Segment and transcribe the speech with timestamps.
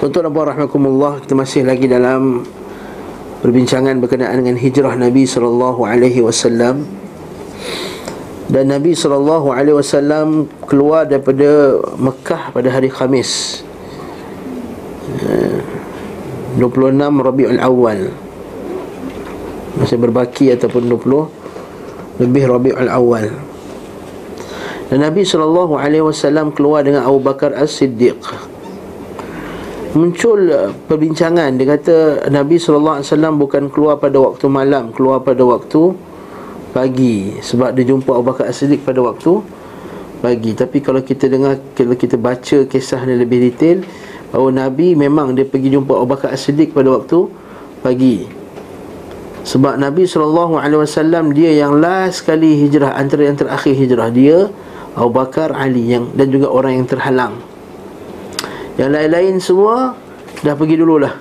[0.00, 2.40] dan puan Kita masih lagi dalam
[3.44, 5.76] Perbincangan berkenaan dengan hijrah Nabi SAW
[8.48, 13.60] Dan Nabi SAW Keluar daripada Mekah pada hari Khamis
[16.56, 18.14] 26 Rabiul Awal.
[19.78, 23.26] Masih berbaki ataupun 20 Lebih Rabiul Awal.
[24.90, 28.18] Dan Nabi SAW keluar dengan Abu Bakar As-Siddiq
[29.94, 31.58] muncul uh, perbincangan.
[31.58, 31.96] Dia kata
[32.30, 35.94] Nabi sallallahu alaihi wasallam bukan keluar pada waktu malam keluar pada waktu
[36.70, 37.34] pagi.
[37.42, 39.42] Sebab dia jumpa Abu Bakar As-Siddiq pada waktu
[40.22, 40.54] pagi.
[40.54, 43.82] Tapi kalau kita dengar kalau kita baca kisah ni lebih detail
[44.30, 47.26] bahawa Nabi memang dia pergi jumpa Abu Bakar As-Siddiq pada waktu
[47.82, 48.30] pagi.
[49.40, 54.52] Sebab Nabi sallallahu alaihi wasallam dia yang last sekali hijrah antara yang terakhir hijrah dia
[54.94, 57.49] Abu Bakar Ali yang dan juga orang yang terhalang
[58.80, 59.92] yang lain-lain semua
[60.40, 61.12] Dah pergi dululah.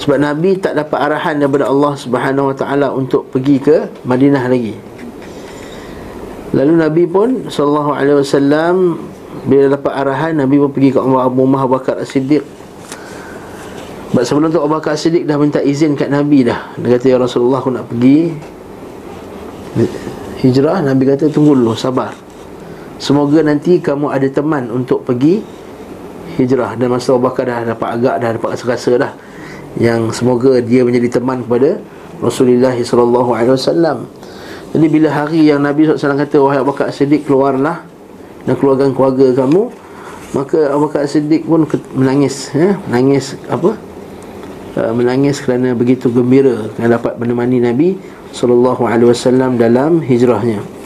[0.00, 4.76] Sebab Nabi tak dapat arahan daripada Allah Subhanahu Wa Taala Untuk pergi ke Madinah lagi.
[6.52, 9.00] Lalu Nabi pun Sallallahu Alaihi Wasallam
[9.48, 12.44] Bila dapat arahan Nabi pun pergi ke Abu Abu Bakar As-Siddiq.
[14.12, 16.76] Sebab sebelum tu Abu Bakar As-Siddiq dah minta izin kat Nabi dah.
[16.76, 18.36] Dia kata Ya Rasulullah aku nak pergi.
[20.44, 22.29] Hijrah Nabi kata tunggu dulu sabar
[23.00, 25.40] Semoga nanti kamu ada teman untuk pergi
[26.36, 29.12] hijrah Dan masa Abu Bakar dah dapat agak dah dapat rasa-rasa dah
[29.80, 31.80] Yang semoga dia menjadi teman kepada
[32.20, 34.04] Rasulullah SAW
[34.76, 37.80] Jadi bila hari yang Nabi SAW kata Wahai Abu Bakar Siddiq keluarlah
[38.44, 39.72] Dan keluarkan keluarga kamu
[40.36, 41.64] Maka Abu Bakar Siddiq pun
[41.96, 42.76] menangis ya?
[42.84, 43.80] Menangis apa?
[44.76, 47.96] Uh, menangis kerana begitu gembira Kerana dapat menemani Nabi
[48.36, 48.76] SAW
[49.56, 50.79] dalam hijrahnya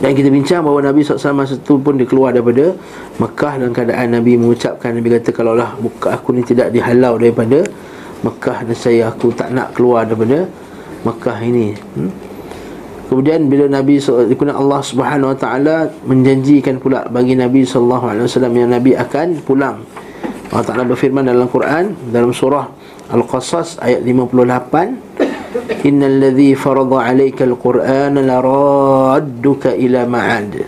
[0.00, 2.72] dan kita bincang bahawa Nabi SAW masa itu pun dia keluar daripada
[3.20, 7.68] Mekah dalam keadaan Nabi mengucapkan Nabi kata kalaulah buka aku ni tidak dihalau daripada
[8.24, 10.48] Mekah dan saya aku tak nak keluar daripada
[11.04, 12.30] Mekah ini hmm?
[13.10, 18.94] Kemudian bila Nabi kemudian Allah Subhanahu Wa Taala menjanjikan pula bagi Nabi wasallam yang Nabi
[18.94, 19.82] akan pulang.
[20.54, 22.70] Allah Taala berfirman dalam Quran dalam surah
[23.10, 30.62] Al-Qasas ayat 58 Ladzi farada 'alaika al-Qur'an la radduka ila ma'ad.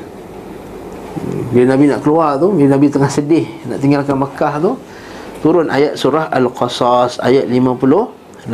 [1.54, 4.74] Bila Nabi nak keluar tu, bila Nabi tengah sedih nak tinggalkan Mekah tu,
[5.38, 8.50] turun ayat surah Al-Qasas ayat 58.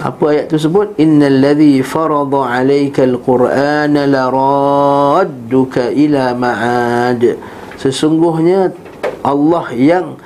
[0.00, 0.96] Apa ayat tu sebut?
[0.98, 7.38] Innal ladzi farada 'alaika al-Qur'an la radduka ila ma'ad.
[7.78, 8.74] Sesungguhnya
[9.22, 10.18] Allah yang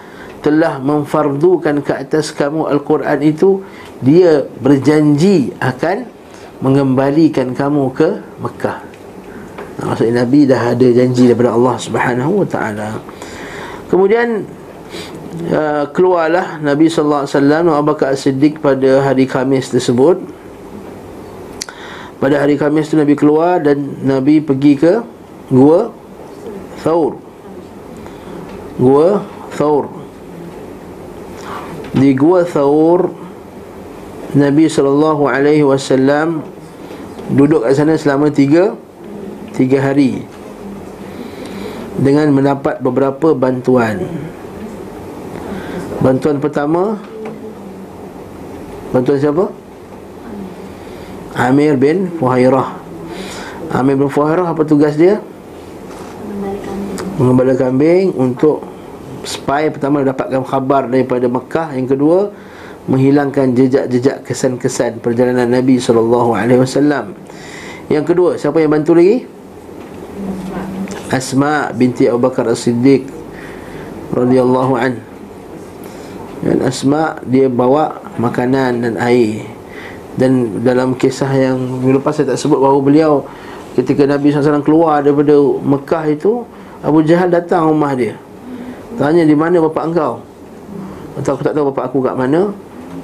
[0.44, 3.64] telah memfardukan ke atas kamu Al-Quran itu
[4.04, 6.04] Dia berjanji akan
[6.60, 8.08] mengembalikan kamu ke
[8.44, 8.94] Mekah
[9.74, 12.90] Maksudnya Nabi dah ada janji daripada Allah Subhanahu Wa Taala.
[13.90, 14.46] Kemudian
[15.50, 20.22] uh, keluarlah Nabi sallallahu alaihi wasallam Abu Bakar As-Siddiq pada hari Khamis tersebut.
[22.22, 25.02] Pada hari Khamis tu Nabi keluar dan Nabi pergi ke
[25.50, 25.90] gua
[26.86, 27.18] Thaur.
[28.78, 29.26] Gua
[29.58, 30.03] Thaur
[31.94, 33.06] di Gua Thawr
[34.34, 36.42] Nabi sallallahu alaihi wasallam
[37.30, 38.74] duduk kat sana selama tiga
[39.54, 40.26] tiga hari
[41.94, 44.02] dengan mendapat beberapa bantuan.
[46.02, 46.98] Bantuan pertama
[48.90, 49.54] bantuan siapa?
[51.38, 52.74] Amir bin Fuhairah.
[53.70, 55.22] Amir bin Fuhairah apa tugas dia?
[57.22, 58.73] Mengembala kambing untuk
[59.24, 61.74] spy pertama dapatkan khabar daripada Mekah.
[61.74, 62.18] Yang kedua
[62.84, 67.16] menghilangkan jejak-jejak kesan-kesan perjalanan Nabi sallallahu alaihi wasallam.
[67.88, 69.24] Yang kedua siapa yang bantu lagi?
[71.08, 73.08] Asma binti Abu Bakar As-Siddiq
[74.12, 75.00] radhiyallahu an.
[76.44, 79.48] Dan Asma dia bawa makanan dan air.
[80.14, 83.12] Dan dalam kisah yang lepas saya tak sebut bahawa beliau
[83.74, 86.46] ketika Nabi SAW keluar daripada Mekah itu
[86.84, 88.14] Abu Jahal datang rumah dia
[88.94, 90.22] Tanya di mana bapa engkau.
[91.18, 92.50] Atau aku tak tahu bapa aku kat mana.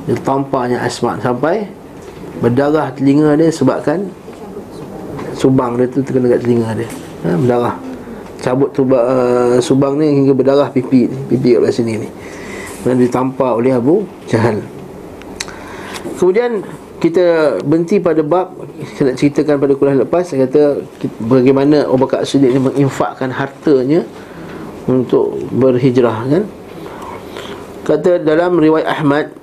[0.08, 1.68] Dia tampaknya Asma sampai
[2.40, 4.08] Berdarah telinga dia sebabkan
[5.36, 6.88] Subang dia tu terkena kat telinga dia.
[7.26, 7.76] Ha, Berdarah.
[8.40, 12.08] Cabut tu uh, subang ni hingga berdarah pipi pipi kat sini ni.
[12.80, 14.64] Dan ditampak oleh Abu Jahal.
[16.16, 16.64] Kemudian
[17.00, 18.52] kita berhenti pada bab
[18.96, 20.24] saya nak ceritakan pada kuliah lepas.
[20.24, 20.84] Saya kata
[21.20, 24.08] bagaimana Abu Bakar Siddiq ni menginfakkan hartanya
[24.88, 26.44] untuk berhijrah kan?
[27.84, 29.34] Kata dalam riwayat Ahmad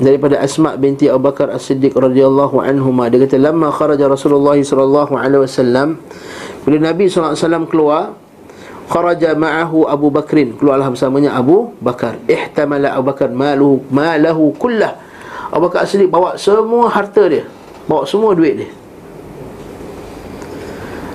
[0.00, 5.44] daripada Asma binti Abu Bakar As-Siddiq radhiyallahu anhuma dia kata lamma kharaja Rasulullah sallallahu alaihi
[5.44, 6.00] wasallam
[6.64, 8.02] bila Nabi sallallahu alaihi wasallam keluar
[8.90, 10.56] kharaja ma'ahu Abu Bakrin.
[10.58, 12.18] Keluarlah bersamanya Abu Bakar.
[12.26, 14.96] Ihtamala Abu Bakar maluhu malahu kullah.
[15.52, 17.44] Abu Bakar As-Siddiq bawa semua harta dia
[17.84, 18.70] bawa semua duit dia.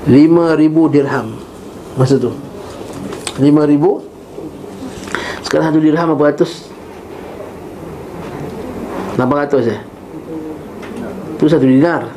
[0.06, 1.34] 5000 dirham
[1.98, 2.30] masa tu
[3.38, 4.16] 5000
[5.46, 6.52] sekarang satu dirham berapa ratus?
[9.16, 9.82] 800 eh?
[11.38, 12.10] Tu satu dinar.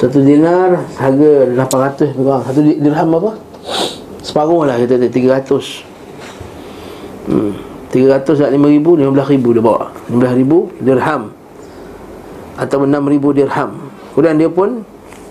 [0.00, 3.36] Satu dinar Harga 800 kurang Satu dirham apa?
[4.24, 5.12] Separuh lah kita 300
[7.28, 7.52] hmm.
[7.92, 9.90] 300 tak 5 ribu 15 ribu dia bawa.
[10.08, 11.34] 15 ribu dirham.
[12.56, 13.90] Atau 6 ribu dirham.
[14.14, 14.86] Kemudian dia pun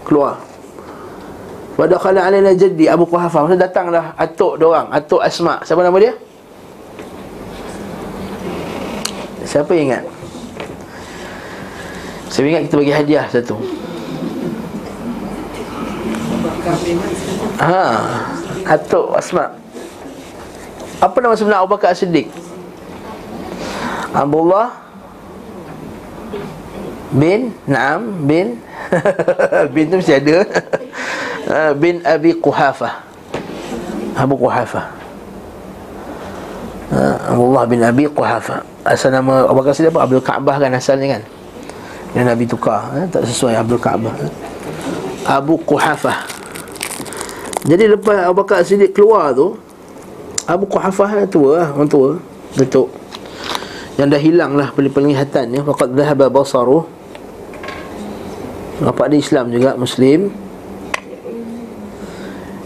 [0.10, 0.49] Keluar
[1.80, 5.96] Pada khala alaina jadi Abu Quhafah Masa datanglah atuk dia orang Atuk Asma Siapa nama
[5.96, 6.12] dia?
[9.48, 10.04] Siapa ingat?
[12.28, 13.56] Saya ingat kita bagi hadiah satu
[17.64, 17.84] Ha,
[18.75, 19.56] Atuk Asma
[21.00, 22.28] Apa nama sebenar Abu Bakar Siddiq?
[24.12, 24.75] Abdullah
[27.16, 28.60] Bin Naam Bin
[29.74, 30.44] Bin tu mesti ada
[31.50, 32.94] ha, Bin Abi Quhafah
[34.16, 34.86] Abu Quhafah
[36.94, 37.00] ha,
[37.34, 40.06] Abdullah bin Abi Quhafah Asal nama Abu Siddiq apa?
[40.06, 41.24] Abdul Ka'bah kan asalnya kan
[42.16, 43.06] Yang Nabi tukar eh?
[43.10, 44.31] Tak sesuai Abdul Ka'bah eh?
[45.25, 46.25] Abu Quhafah
[47.66, 49.57] Jadi lepas Abu Siddiq keluar tu
[50.50, 52.18] Abu Quhafah tua lah Orang tua
[52.57, 52.90] Datuk
[54.00, 55.62] Yang dah hilang lah penglihatan ya.
[55.62, 56.88] Fakat dhahaba basaru
[58.80, 60.49] Bapak dia Islam juga Muslim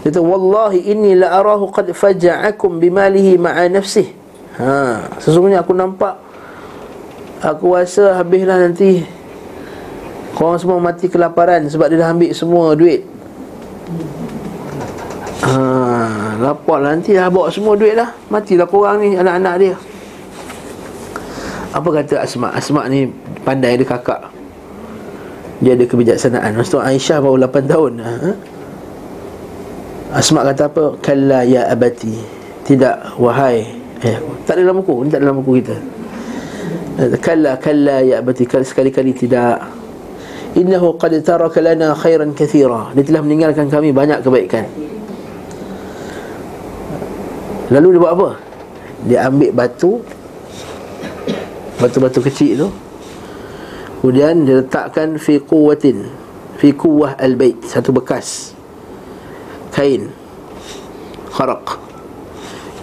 [0.04, 4.12] Dia kata Wallahi inni la arahu qad faja'akum bimalihi ma'a nafsih.
[4.60, 6.14] Ha, Sesungguhnya aku nampak
[7.42, 9.02] Aku rasa habislah nanti
[10.38, 13.02] Korang semua mati kelaparan Sebab dia dah ambil semua duit.
[15.42, 16.94] Ha, Lapar lah.
[16.94, 19.74] Nanti dah bawa semua duit lah Matilah korang ni anak-anak dia.
[21.74, 23.10] Apa kata Asma' Asma' ni
[23.42, 24.30] pandai dia kakak.
[25.58, 26.54] Dia ada kebijaksanaan.
[26.62, 27.92] Tu Aisyah baru 8 tahun.
[27.98, 28.53] Ha?
[30.14, 30.84] Asma' kata apa?
[31.02, 32.14] Kalla ya abati
[32.62, 35.76] Tidak wahai Eh, tak dalam buku, ini tak dalam buku kita.
[37.24, 39.64] Kalla kalla ya abati sekali-kali tidak.
[40.60, 42.92] Innahu qad taraka lana khairan kathira.
[42.92, 44.68] Dia telah meninggalkan kami banyak kebaikan.
[47.72, 48.28] Lalu dia buat apa?
[49.08, 50.00] Dia ambil batu
[51.76, 52.68] Batu-batu kecil tu
[54.00, 56.08] Kemudian dia letakkan Fi kuwatin
[56.60, 58.53] Fi kuwah al-bait Satu bekas
[59.74, 60.08] Kain
[61.34, 61.82] Kharak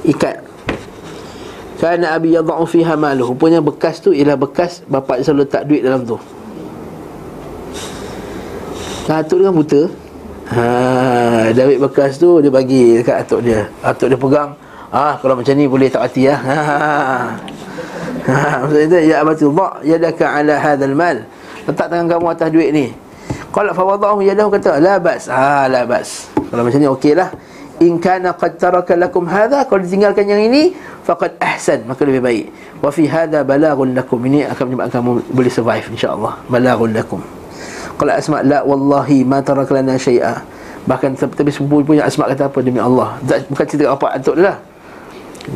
[0.04, 0.44] Ikat
[1.80, 5.82] Kerana Abi yadha'u fiha maluh Rupanya bekas tu ialah bekas Bapak dia selalu letak duit
[5.82, 6.20] dalam tu
[9.12, 9.82] Atuk dia kan buta
[10.56, 10.64] ha,
[11.52, 14.52] Dia ambil bekas tu Dia bagi dekat atuk dia Atuk dia pegang
[14.92, 16.36] Ah, kalau macam ni boleh tak hati ya.
[16.36, 16.56] Ha.
[18.28, 18.60] ha.
[18.68, 21.24] Maksudnya ya abati dha yadaka ala hadzal mal.
[21.64, 22.92] Letak tangan kamu atas duit ni.
[23.52, 25.28] Qala fa wadahu yadahu kata la bas.
[25.28, 26.32] Ha, la bas.
[26.32, 27.30] Kalau macam ni okeylah.
[27.84, 30.72] In kana qad taraka lakum hadha kalau ditinggalkan yang ini
[31.04, 32.46] faqad ahsan maka lebih baik.
[32.80, 36.34] Wa fi hadha balaghun lakum ini akan menyebabkan kamu boleh survive insyaallah.
[36.48, 37.20] Balaghun lakum.
[38.00, 40.46] Qala asma la wallahi ma taraka lana syai'a.
[40.88, 42.62] Bahkan tapi sepupu punya asma kata apa?
[42.64, 43.20] Demi Allah.
[43.52, 44.58] Bukan cerita apa atuk dia lah.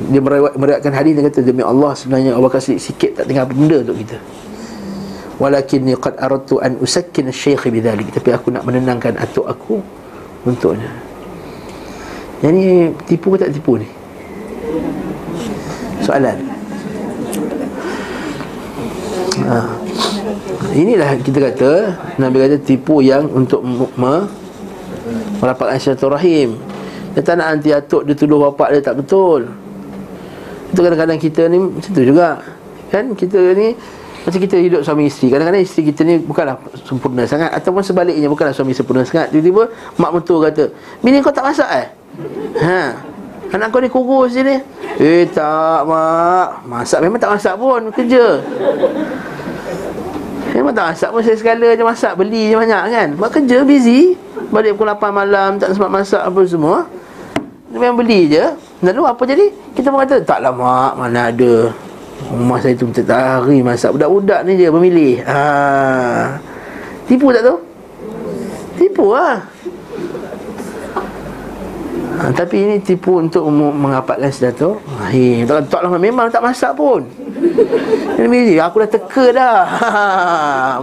[0.10, 4.02] Dia meriwayatkan hadis dia kata demi Allah sebenarnya Allah kasih sikit tak tinggal benda untuk
[4.02, 4.18] kita
[5.38, 9.84] walakinni qad aradtu an usakkin asy-syekh bidzalik tapi aku nak menenangkan atuk aku
[10.48, 10.88] untuknya.
[12.46, 13.88] Ni tipu ke tak tipu ni?
[16.06, 16.38] Soalan.
[19.36, 19.58] Ha.
[20.72, 21.72] inilah kita kata
[22.18, 23.62] Nabi kata tipu yang untuk
[24.00, 24.16] me,
[25.44, 26.56] merapatkan silaturahim.
[27.16, 29.48] Dia tak nak anti atuk dia tuduh bapak dia tak betul.
[30.72, 32.44] Itu kadang-kadang kita ni macam tu juga.
[32.92, 33.16] Kan?
[33.16, 33.76] Kita ni
[34.26, 38.58] macam kita hidup suami isteri Kadang-kadang isteri kita ni bukanlah sempurna sangat Ataupun sebaliknya bukanlah
[38.58, 39.30] suami sempurna sangat.
[39.30, 39.70] Tiba-tiba
[40.02, 40.74] mak mentua kata
[41.06, 41.88] Bini kau tak masak eh?
[42.66, 42.82] Ha.
[43.54, 44.58] Anak kau ni kurus je ni.
[44.98, 46.66] Eh tak mak.
[46.66, 48.42] Masak memang tak masak pun Kerja.
[50.58, 53.08] Memang tak masak pun Saya segala je masak Beli je banyak kan.
[53.14, 54.18] Mak kerja busy.
[54.50, 56.90] Balik pukul 8 malam Tak sempat masak apa semua.
[57.70, 58.42] Memang beli je.
[58.82, 59.46] Lalu apa jadi?
[59.78, 61.70] Kita pun kata Tak lama Mana ada
[62.26, 63.94] Rumah saya tu tak hari masak.
[63.94, 65.22] Budak-budak ni je Memilih.
[65.26, 66.42] Ha.
[67.06, 67.56] Tipu tak tu?
[68.76, 69.46] Tipu lah
[72.20, 77.06] ha, Tapi ini tipu untuk mengapatkan sedatur Rahim tak, tak lama memang tak masak pun.
[78.16, 79.58] Ini aku dah teka dah.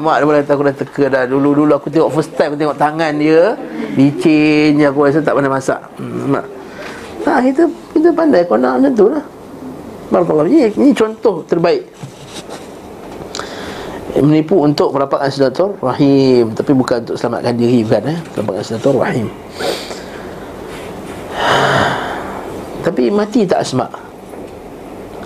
[0.05, 1.23] Mak dia kata aku dah teka dah.
[1.27, 3.57] Dulu-dulu aku tengok first time Aku tengok tangan dia
[3.99, 5.81] Licin je aku rasa tak pandai masak.
[5.99, 6.47] Hmm, Mak.
[7.27, 7.63] Ha, kita
[7.97, 8.45] kita pandai.
[8.47, 9.25] Kau nak macam tu lah
[10.13, 11.89] Barakallah ini, ini contoh terbaik
[14.21, 18.19] Menipu untuk mendapatkan sedatur Rahim Tapi bukan untuk selamatkan diri bukan eh?
[18.37, 19.33] Mendapatkan sedatur Rahim
[22.85, 23.89] Tapi mati tak Asma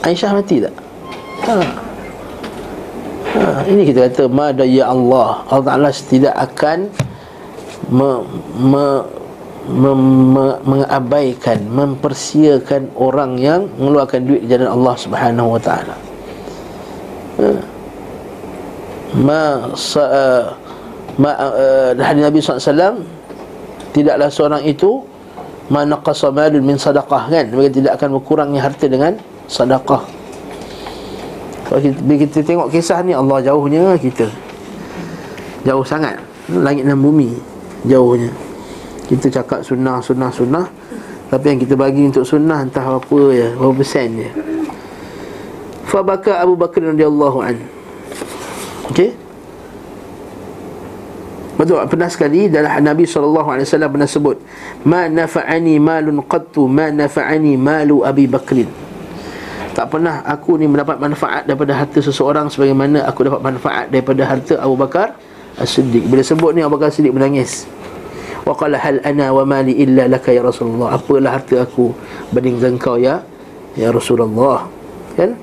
[0.06, 0.74] Aisyah mati tak
[1.50, 1.56] ha.
[3.34, 3.42] ha.
[3.66, 6.94] Ini kita kata Mada ya Allah Allah Ta'ala tidak akan
[7.90, 8.22] me,
[8.54, 8.84] me,
[9.66, 15.96] mengabaikan mempersiakan orang yang mengeluarkan duit di jalan Allah Subhanahu wa taala.
[17.42, 17.48] Ha.
[19.16, 19.42] Ma
[19.74, 20.44] sa, uh,
[21.18, 23.02] ma uh, Nabi SAW
[23.90, 25.02] tidaklah seorang itu
[25.66, 27.44] mana qasamalun min sadaqah kan?
[27.50, 29.18] Mereka tidak akan berkurangnya harta dengan
[29.50, 30.06] sedekah
[31.66, 34.30] kalau kita, kita tengok kisah ni Allah jauhnya kita.
[35.66, 36.14] Jauh sangat.
[36.46, 37.34] Langit dan bumi
[37.90, 38.30] jauhnya
[39.06, 40.66] kita cakap sunnah, sunnah, sunnah.
[41.26, 44.30] Tapi yang kita bagi untuk sunnah Entah apa ya, berapa persen je.
[45.86, 47.56] Fabaka Abu Bakar radhiyallahu an.
[48.90, 49.14] Okey.
[51.56, 54.36] Betul, pernah sekali dalam Nabi SAW pernah sebut
[54.84, 58.68] Ma nafa'ani malun qattu Ma nafa'ani malu Abi Bakrin
[59.72, 64.60] Tak pernah aku ni mendapat manfaat daripada harta seseorang Sebagaimana aku dapat manfaat daripada harta
[64.60, 65.16] Abu Bakar
[65.56, 66.04] As-Siddiq.
[66.04, 67.64] Bila sebut ni Abu Bakar As-Siddiq menangis
[68.46, 70.94] Wa qala hal ana wa mali illa laka ya Rasulullah?
[70.94, 71.90] Apalah harta aku
[72.30, 73.26] bening engkau ya
[73.76, 74.70] Ya Rasulullah?
[75.18, 75.36] Kan?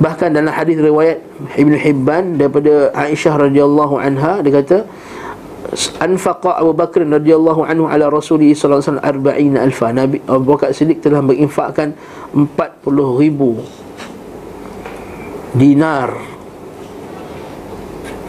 [0.00, 1.22] Bahkan dalam hadis riwayat
[1.58, 4.82] Ibn Hibban daripada Aisyah radhiyallahu anha dia kata
[6.02, 9.86] anfaqa Abu Bakar radhiyallahu anhu ala Rasulullah sallallahu alaihi wasallam 40 alfa.
[9.94, 11.94] Nabi Abu Bakar Siddiq telah menginfakkan
[12.34, 13.62] 40 ribu
[15.52, 16.16] dinar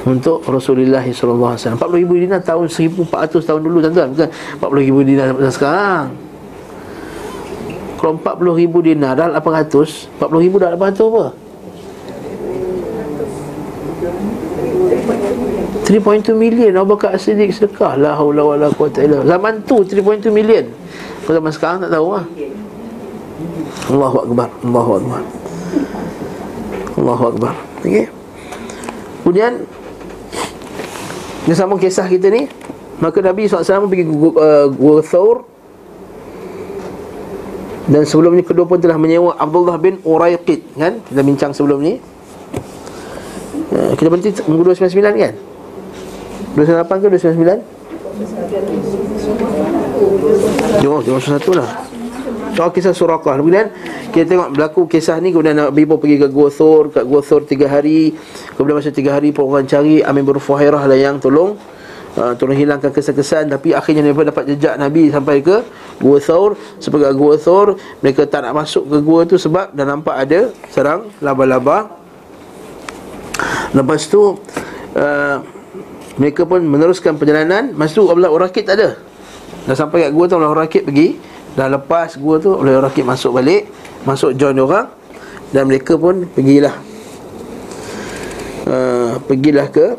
[0.04, 1.80] untuk Rasulullah wasallam.
[1.80, 4.30] 40 ribu dinar tahun 1400 tahun dulu tuan-tuan bukan?
[4.60, 6.06] 40 ribu dinar sekarang.
[7.96, 11.26] Kalau 40 ribu dinar dah 800, 40 ribu dah 800 apa?
[15.84, 16.72] 3.2 million.
[16.80, 17.96] Abu Bakar As-Siddiq sedekah.
[18.00, 20.68] La haula wala quwata illa Zaman tu 3.2 million.
[21.24, 22.26] Kalau zaman sekarang tak tahu lah.
[23.88, 24.48] Allahu Akbar.
[24.64, 25.22] Allahu Akbar.
[27.00, 27.54] Allahu Akbar.
[27.84, 28.08] Okay
[29.24, 29.64] Kemudian
[31.44, 32.48] ini sama kisah kita ni
[33.04, 35.44] Maka Nabi SAW pergi uh, Gua Thawr
[37.92, 41.04] Dan sebelum ni kedua pun telah menyewa Abdullah bin Uraiqid Kan?
[41.04, 42.00] Kita bincang sebelum ni
[43.76, 45.34] uh, Kita berhenti minggu 299 kan?
[46.54, 47.60] 298 ke 299?
[50.86, 51.68] Jom, jom satu lah
[52.54, 53.74] Soal kisah Surakah Kemudian
[54.14, 57.42] kita tengok berlaku kisah ni Kemudian Nabi pun pergi ke Gua Thor Kat Gua Thor
[57.50, 58.14] tiga hari.
[58.54, 61.58] Kemudian masa tiga hari pun orang cari Amin berfuhairah lah yang tolong
[62.14, 63.50] uh, Tolong hilangkan kesan-kesan.
[63.50, 65.66] Tapi akhirnya mereka dapat jejak Nabi Sampai ke
[65.98, 67.74] Gua Thor Sebagai Gua Thor
[68.06, 71.90] Mereka tak nak masuk ke Gua tu Sebab dah nampak ada Serang laba-laba.
[73.74, 74.38] Lepas tu
[74.94, 75.38] uh,
[76.22, 77.74] Mereka pun meneruskan perjalanan.
[77.74, 79.02] Masa tu Abdullah Urakid tak ada.
[79.66, 83.38] Dah sampai kat Gua tu Abdullah Urakid pergi Dah lepas Gua tu Abdullah Urakid masuk
[83.38, 83.70] balik
[84.04, 84.90] Masuk join orang
[85.54, 86.76] Dan mereka pun pergilah
[88.66, 89.96] uh, Pergilah ke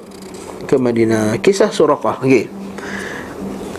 [0.67, 2.51] Ke Madinah Kisah Suraqah okay.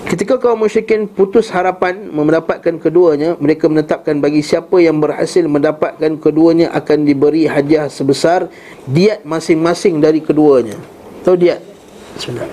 [0.05, 6.71] Ketika kaum musyrikin putus harapan mendapatkan keduanya Mereka menetapkan bagi siapa yang berhasil mendapatkan keduanya
[6.71, 8.47] Akan diberi hadiah sebesar
[8.87, 10.77] Diat masing-masing dari keduanya
[11.27, 11.59] Tahu diat?
[12.15, 12.47] Bismillah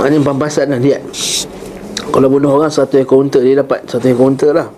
[0.00, 1.04] Maknanya pembahasan lah diat
[2.10, 4.68] kalau bunuh orang satu ekor unta Dia dapat satu ekor unta lah.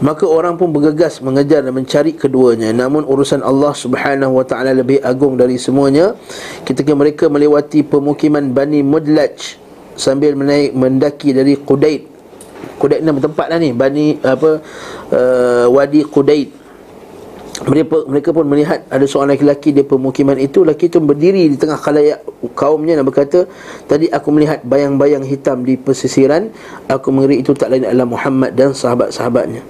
[0.00, 2.72] Maka orang pun bergegas mengejar dan mencari keduanya.
[2.72, 6.16] Namun urusan Allah subhanahu wa ta'ala lebih agung dari semuanya.
[6.64, 9.60] Ketika mereka melewati pemukiman Bani Mudlaj
[10.00, 12.08] Sambil menaik mendaki dari Qudaid.
[12.80, 13.76] Qudaid nama tempat lah ni?
[13.76, 14.64] Bani apa
[15.12, 16.59] uh, Wadi Qudaid
[17.60, 20.64] mereka, mereka pun melihat ada seorang lelaki di pemukiman itu.
[20.64, 22.24] Lelaki itu berdiri di tengah khalayak
[22.56, 22.96] kaumnya.
[22.96, 23.44] Dan berkata
[23.84, 26.48] Tadi aku melihat bayang-bayang hitam di pesisiran.
[26.88, 29.60] Aku mengiri itu tak lain adalah Muhammad dan sahabat-sahabatnya.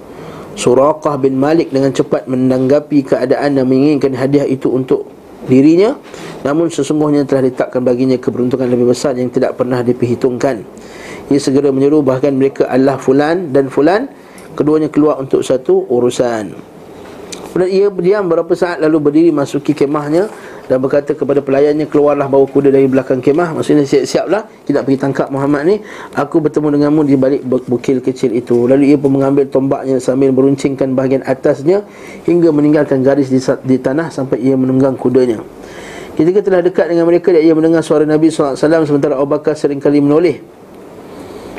[0.55, 5.11] Suraqah bin Malik dengan cepat menanggapi keadaan dan menginginkan hadiah itu untuk
[5.51, 5.99] dirinya.
[6.47, 10.63] Namun sesungguhnya telah ditakkan baginya keberuntungan lebih besar yang tidak pernah diperhitungkan.
[11.27, 14.07] Ia segera menyeru bahkan mereka adalah fulan dan fulan.
[14.51, 16.70] Keduanya keluar untuk satu urusan
[17.51, 20.31] Kemudian ia berdiam beberapa saat lalu berdiri masuki kemahnya
[20.71, 23.59] dan berkata kepada pelayannya keluarlah bawa kuda dari belakang kemah.
[23.59, 25.75] Maksudnya siap-siaplah kita pergi tangkap Muhammad ni.
[26.15, 28.71] Aku bertemu denganmu di balik bukil kecil itu.
[28.71, 31.83] Lalu ia pun mengambil tombaknya sambil meruncingkan bahagian atasnya
[32.23, 35.43] hingga meninggalkan garis di, di tanah sampai ia menunggang kudanya.
[36.15, 38.55] Ketika telah dekat dengan mereka ia mendengar suara Nabi SAW
[38.87, 40.39] sementara Abu Bakar seringkali menoleh.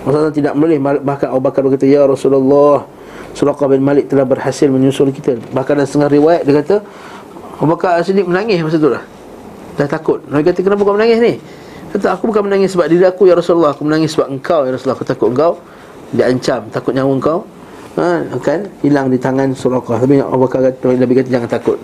[0.09, 3.02] Rasulullah tidak menoleh bahkan Abu Bakar berkata ya Rasulullah
[3.33, 5.41] Suraqah bin Malik telah berhasil menyusul kita.
[5.57, 6.77] Bahkan dalam setengah riwayat dia kata
[7.59, 9.03] Abu Bakar Siddiq menangis masa tu lah.
[9.81, 10.21] Dah takut.
[10.29, 11.33] Nabi kata kenapa kau menangis ni?
[11.93, 13.77] Kata aku bukan menangis sebab diri aku ya Rasulullah.
[13.77, 14.97] Aku menangis sebab engkau ya Rasulullah.
[14.97, 15.61] Aku takut engkau.
[16.13, 17.39] Diancam Takut nyawa engkau.
[17.97, 18.69] Ha, Kan?
[18.81, 20.01] Hilang di tangan Suraqah.
[20.01, 21.79] Tapi Abu Bakar kata Nabi kata jangan takut.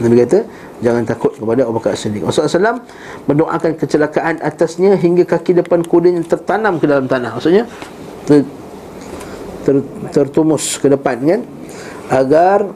[0.00, 0.38] Nabi kata
[0.84, 2.28] Jangan takut kepada Abu Bakar Siddiq.
[2.28, 2.84] Rasulullah SAW
[3.24, 7.32] Mendoakan kecelakaan atasnya Hingga kaki depan kudanya tertanam ke dalam tanah.
[7.40, 7.64] Maksudnya
[9.64, 9.80] ter,
[10.12, 11.40] Tertumus ke depan kan?
[12.12, 12.68] Agar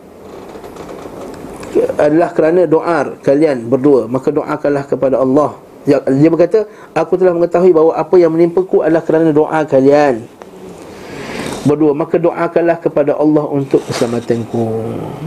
[2.00, 5.54] adalah kerana doa kalian berdua maka doakanlah kepada Allah.
[5.88, 10.21] Dia berkata aku telah mengetahui bahawa apa yang menimpaku adalah kerana doa kalian
[11.64, 11.92] berdua.
[11.97, 14.64] Maka doakanlah kepada Allah untuk keselamatanku.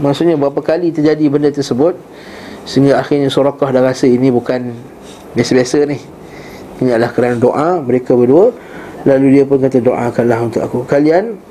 [0.02, 1.98] Maksudnya berapa kali terjadi benda tersebut
[2.62, 4.70] sehingga akhirnya Surakah dah rasa ini bukan
[5.34, 5.98] biasa-biasa ni.
[6.82, 8.54] Ini adalah kerana doa mereka berdua.
[9.02, 10.78] Lalu dia pun kata doakanlah untuk aku.
[10.86, 11.42] Kalian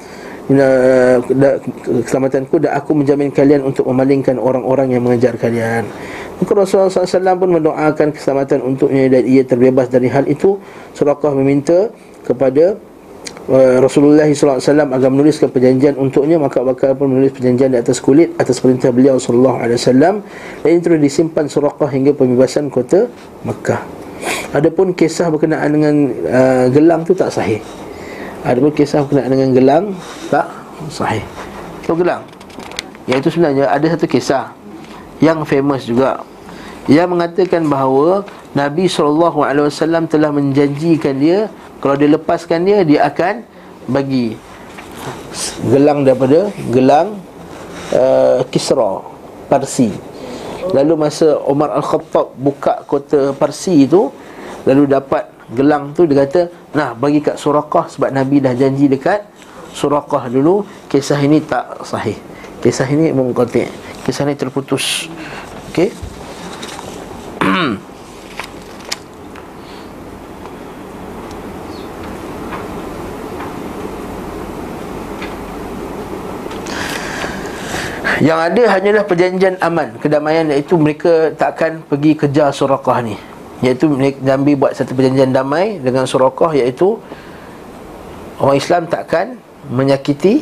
[2.04, 5.86] keselamatanku dan aku menjamin kalian untuk memalingkan orang-orang yang mengejar kalian.
[6.42, 10.58] Maka Rasulullah SAW pun mendoakan keselamatan untuknya dan ia terbebas dari hal itu.
[10.98, 11.94] Surakah meminta
[12.26, 12.82] kepada
[13.46, 18.34] uh, Rasulullah SAW agar menuliskan perjanjian untuknya maka bakal pun menulis perjanjian di atas kulit
[18.42, 20.26] atas perintah beliau SAW
[20.66, 23.06] dan terus disimpan Surakah hingga pembebasan kota
[23.46, 24.02] Mekah.
[24.52, 25.96] Adapun kisah berkenaan dengan
[26.28, 27.62] uh, gelang tu tak sahih.
[28.42, 29.86] Ada pun kisah berkenaan dengan gelang
[30.34, 30.50] Tak?
[30.90, 31.22] Sahih.
[31.86, 32.26] So gelang.
[33.06, 34.50] Iaitu sebenarnya ada satu kisah
[35.22, 36.26] Yang famous juga.
[36.90, 38.26] Yang mengatakan bahawa
[38.58, 43.46] Nabi SAW telah menjanjikan dia Kalau dia lepaskan dia Dia akan
[43.86, 44.34] bagi
[45.70, 47.22] Gelang daripada Gelang
[47.94, 49.06] uh, Kisra
[49.46, 49.94] Parsi.
[50.74, 54.10] Lalu masa Umar Al-Khattab Buka kota Parsi itu
[54.66, 59.32] Lalu dapat gelang tu dia kata nah bagi kat Surakah sebab Nabi dah janji dekat
[59.72, 62.20] Surakah dulu kisah ini tak sahih.
[62.60, 63.66] Kisah ini mungkati
[64.04, 65.08] kisah ini terputus.
[65.72, 65.90] Okey.
[78.22, 79.98] Yang ada hanyalah perjanjian aman.
[79.98, 83.31] Kedamaian iaitu mereka takkan pergi kejar surakah ni
[83.62, 83.94] Iaitu
[84.26, 86.98] Nabi buat satu perjanjian damai Dengan Surakah iaitu
[88.42, 89.38] Orang Islam takkan
[89.70, 90.42] Menyakiti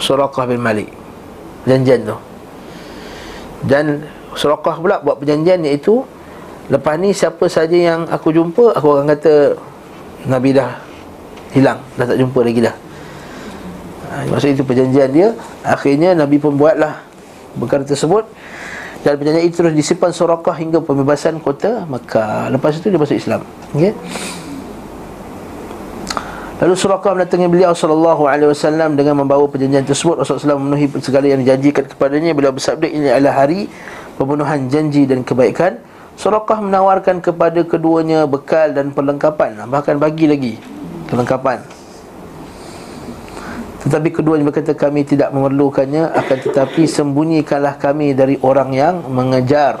[0.00, 0.88] Surakah bin Malik.
[1.66, 2.16] Perjanjian tu.
[3.66, 6.06] Dan Surakah pula buat perjanjian iaitu
[6.70, 9.58] Lepas ni siapa saja yang aku jumpa Aku akan kata
[10.30, 10.78] Nabi dah
[11.50, 12.76] hilang Dah tak jumpa lagi dah.
[14.06, 15.28] Ha, Maksud itu perjanjian dia
[15.66, 17.02] Akhirnya Nabi pun buatlah
[17.58, 18.22] Perkara tersebut
[19.00, 22.52] dan perjanjian itu terus disimpan Surakah hingga pembebasan kota Mekah.
[22.52, 23.40] Lepas itu dia masuk Islam.
[23.72, 23.96] Okay?
[26.60, 30.20] Lalu Surakah mendatangi beliau sallallahu alaihi wasallam dengan membawa perjanjian tersebut.
[30.20, 32.36] Rasulullah SAW memenuhi segala yang dijanjikan kepadanya.
[32.36, 33.72] Beliau bersabda ini adalah hari
[34.20, 35.80] pembunuhan janji dan kebaikan.
[36.20, 40.54] Surakah menawarkan kepada keduanya bekal dan perlengkapan Bahkan bagi lagi
[41.08, 41.79] perlengkapan
[43.80, 49.80] tetapi keduanya berkata kami tidak memerlukannya Akan tetapi sembunyikanlah kami dari orang yang mengejar.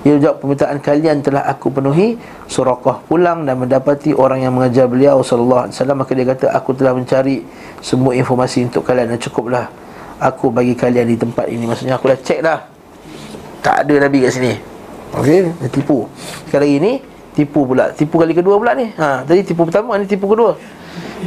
[0.00, 2.16] Ia jawab permintaan kalian telah aku penuhi
[2.48, 5.96] Surakah pulang dan mendapati orang yang mengejar beliau Sallallahu Alaihi Wasallam.
[6.00, 7.44] Maka dia kata aku telah mencari
[7.80, 9.68] semua informasi untuk kalian Dan cukuplah
[10.20, 11.64] aku bagi kalian di tempat ini.
[11.64, 12.60] Maksudnya aku dah cek dah.
[13.60, 14.52] Tak ada Nabi kat sini.
[15.16, 16.08] Okey, dia tipu.
[16.48, 16.92] Sekarang ini
[17.36, 17.92] tipu pula.
[17.92, 18.88] Tipu kali kedua pula ni.
[18.96, 20.56] Ha, Tadi tipu pertama, ni tipu kedua.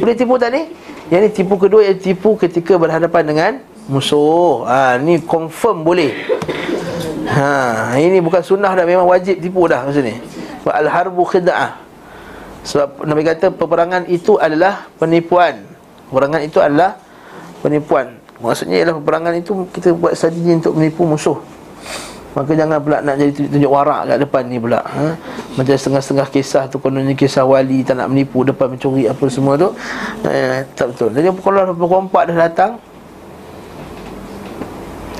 [0.02, 0.66] Boleh tipu tak ni?
[1.12, 3.52] Yang ni tipu kedua yang tipu ketika berhadapan dengan
[3.88, 4.64] musuh.
[4.64, 6.12] Ha ni confirm boleh.
[7.28, 10.16] Ha ini bukan sunnah dah memang wajib tipu dah macam ni.
[10.64, 11.76] Al harbu khid'ah.
[12.64, 15.60] Sebab Nabi kata peperangan itu adalah penipuan.
[16.08, 16.96] Peperangan itu adalah
[17.60, 18.16] penipuan.
[18.40, 21.36] Maksudnya ialah peperangan itu kita buat strategi untuk menipu musuh.
[22.34, 25.14] Maka jangan pula nak jadi tunjuk warak kat depan ni pula ha?
[25.54, 29.70] Macam setengah-setengah kisah tu Kononnya kisah wali tak nak menipu Depan mencuri apa semua tu.
[30.26, 31.14] Eh, Tak betul.
[31.14, 32.72] Jadi kalau pukul 4 dah datang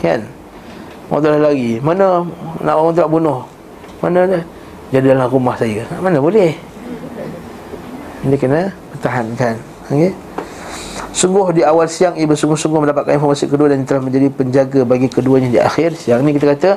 [0.03, 0.21] Kan?
[1.09, 1.81] Orang tu dah lari.
[1.81, 2.27] Mana
[2.61, 3.41] nak orang tu nak bunuh?
[4.05, 4.41] Mana dia?
[4.93, 5.81] Jadi dalam rumah saya.
[6.03, 6.53] Mana boleh?
[8.25, 9.55] Dia kena pertahankan
[9.93, 10.13] okay?
[11.15, 15.47] Sungguh di awal siang Ia bersungguh-sungguh mendapatkan informasi kedua Dan telah menjadi penjaga bagi keduanya
[15.47, 16.27] di akhir Siang.
[16.27, 16.71] Ni kita kata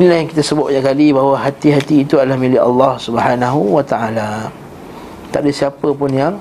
[0.00, 4.48] Inilah yang kita sebut banyak kali Bahawa hati-hati itu adalah milik Allah Subhanahu wa ta'ala.
[5.28, 6.40] Tak ada siapa pun yang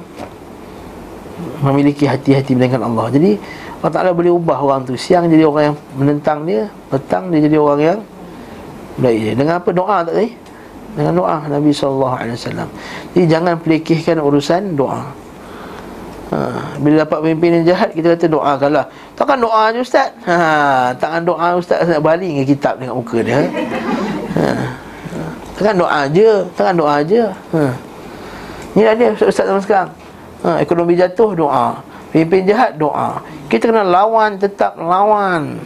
[1.61, 3.11] Memiliki hati-hati dengan Allah.
[3.11, 3.35] Jadi
[3.83, 4.95] Allah Ta'ala boleh ubah orang tu.
[4.95, 7.99] Siang jadi orang yang menentang dia Petang dia jadi orang yang
[9.03, 9.33] Baik dia.
[9.35, 9.69] Dengan apa?
[9.75, 10.31] Doa tak tadi?
[10.95, 12.17] Dengan doa Nabi SAW
[13.13, 15.26] Jadi jangan pelikihkan urusan doa
[16.31, 16.37] ha,
[16.79, 18.85] Bila dapat pemimpin yang jahat Kita kata doakanlah.
[19.15, 20.09] Takkan doa je ustaz?
[20.27, 20.37] Ha,
[20.95, 23.43] Takkan doa ustaz Nak baling kitab dengan muka dia.
[24.35, 24.45] Ha,
[25.57, 27.23] Takkan doa je Takkan doa je.
[27.27, 27.61] Ha.
[28.77, 29.89] Inilah dia ustaz zaman sekarang.
[30.45, 31.81] Ha, Ekonomi jatuh doa.
[32.13, 33.19] Pemimpin jahat doa.
[33.49, 35.57] Kita kena lawan tetap lawan.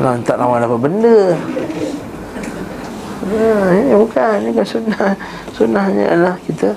[0.00, 1.36] Nah, tak lawan apa benda.
[3.20, 5.12] Ha, Ini bukan Ini kan sunnah.
[5.52, 6.72] Sunnahnya adalah kita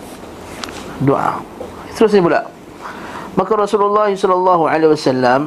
[1.07, 1.39] Doa.
[1.95, 2.53] Terus ni pula
[3.34, 5.41] Maka Rasulullah sallallahu alaihi wasallam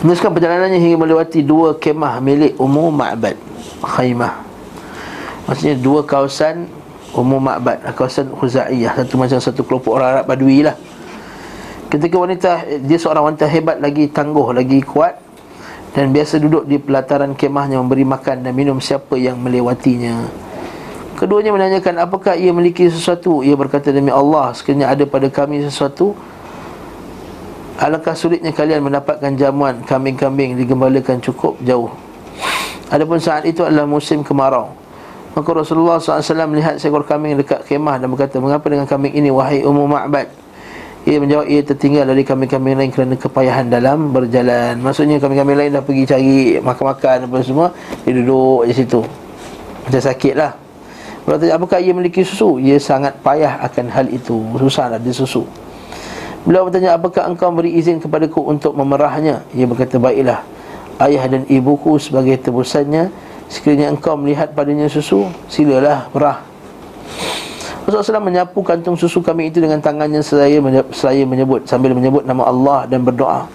[0.00, 3.36] Meneruskan perjalanannya hingga melewati dua kemah milik Ummu Ma'bad
[3.84, 4.44] Khaymah
[5.48, 6.68] Maksudnya dua kawasan
[7.16, 10.76] Ummu Ma'bad Kawasan Khuzaiyah Satu macam satu kelompok orang Arab Badui lah.
[11.88, 15.16] Ketika wanita Dia seorang wanita hebat lagi tangguh Lagi kuat
[15.96, 20.49] Dan biasa duduk di pelataran kemahnya Memberi makan dan minum siapa yang melewatinya
[21.20, 23.44] Keduanya menanyakan apakah ia memiliki sesuatu?
[23.44, 26.16] Ia berkata demi Allah Sekiranya ada pada kami sesuatu
[27.76, 31.92] Alangkah sulitnya kalian mendapatkan jamuan Kambing-kambing digembalakan cukup jauh.
[32.88, 34.72] Adapun saat itu adalah musim kemarau.
[35.36, 39.60] Maka Rasulullah SAW melihat seekor kambing dekat kemah Dan berkata Mengapa dengan kambing ini wahai
[39.60, 40.32] umum ma'bad?
[41.04, 44.80] Ia menjawab ia tertinggal dari kambing-kambing lain Kerana kepayahan dalam berjalan.
[44.80, 47.68] Maksudnya kambing-kambing lain dah pergi cari Makan-makan apa semua
[48.08, 49.04] Dia duduk di situ.
[49.84, 50.69] Macam sakit lah
[51.24, 52.56] kalau tanya apakah ia memiliki susu?
[52.56, 54.40] Ia sangat payah akan hal itu.
[54.56, 55.44] Susah ada susu.
[56.48, 59.44] Beliau bertanya apakah engkau beri izin kepadaku untuk memerahnya?
[59.52, 60.40] Ia berkata baiklah
[60.96, 63.12] Ayah dan ibuku sebagai tebusannya.
[63.50, 66.40] Sekiranya engkau melihat padanya susu Silalah merah.
[67.84, 70.62] Rasulullah SAW menyapu kantung susu kami itu dengan tangannya seraya
[71.26, 73.50] menyebut Sambil menyebut nama Allah dan berdoa.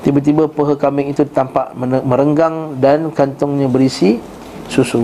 [0.00, 1.74] Tiba-tiba peha kambing itu tampak
[2.06, 4.22] merenggang dan kantungnya berisi
[4.70, 5.02] susu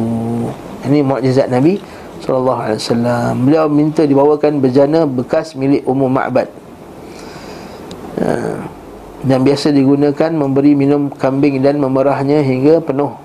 [0.84, 1.80] ini mukjizat Nabi
[2.24, 3.32] sallallahu alaihi wasallam.
[3.44, 6.48] Beliau minta dibawakan bejana bekas milik Ummu Ma'bad.
[8.20, 8.28] Ha.
[9.24, 13.16] Yang biasa digunakan memberi minum kambing dan memerahnya hingga penuh.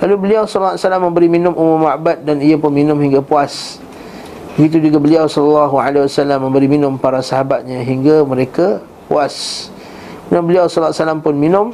[0.00, 3.80] Lalu beliau sallallahu alaihi wasallam memberi minum Ummu Ma'bad dan ia pun minum hingga puas.
[4.56, 9.68] Begitu juga beliau sallallahu alaihi wasallam memberi minum para sahabatnya hingga mereka puas.
[10.28, 11.66] Dan beliau sallallahu alaihi wasallam pun minum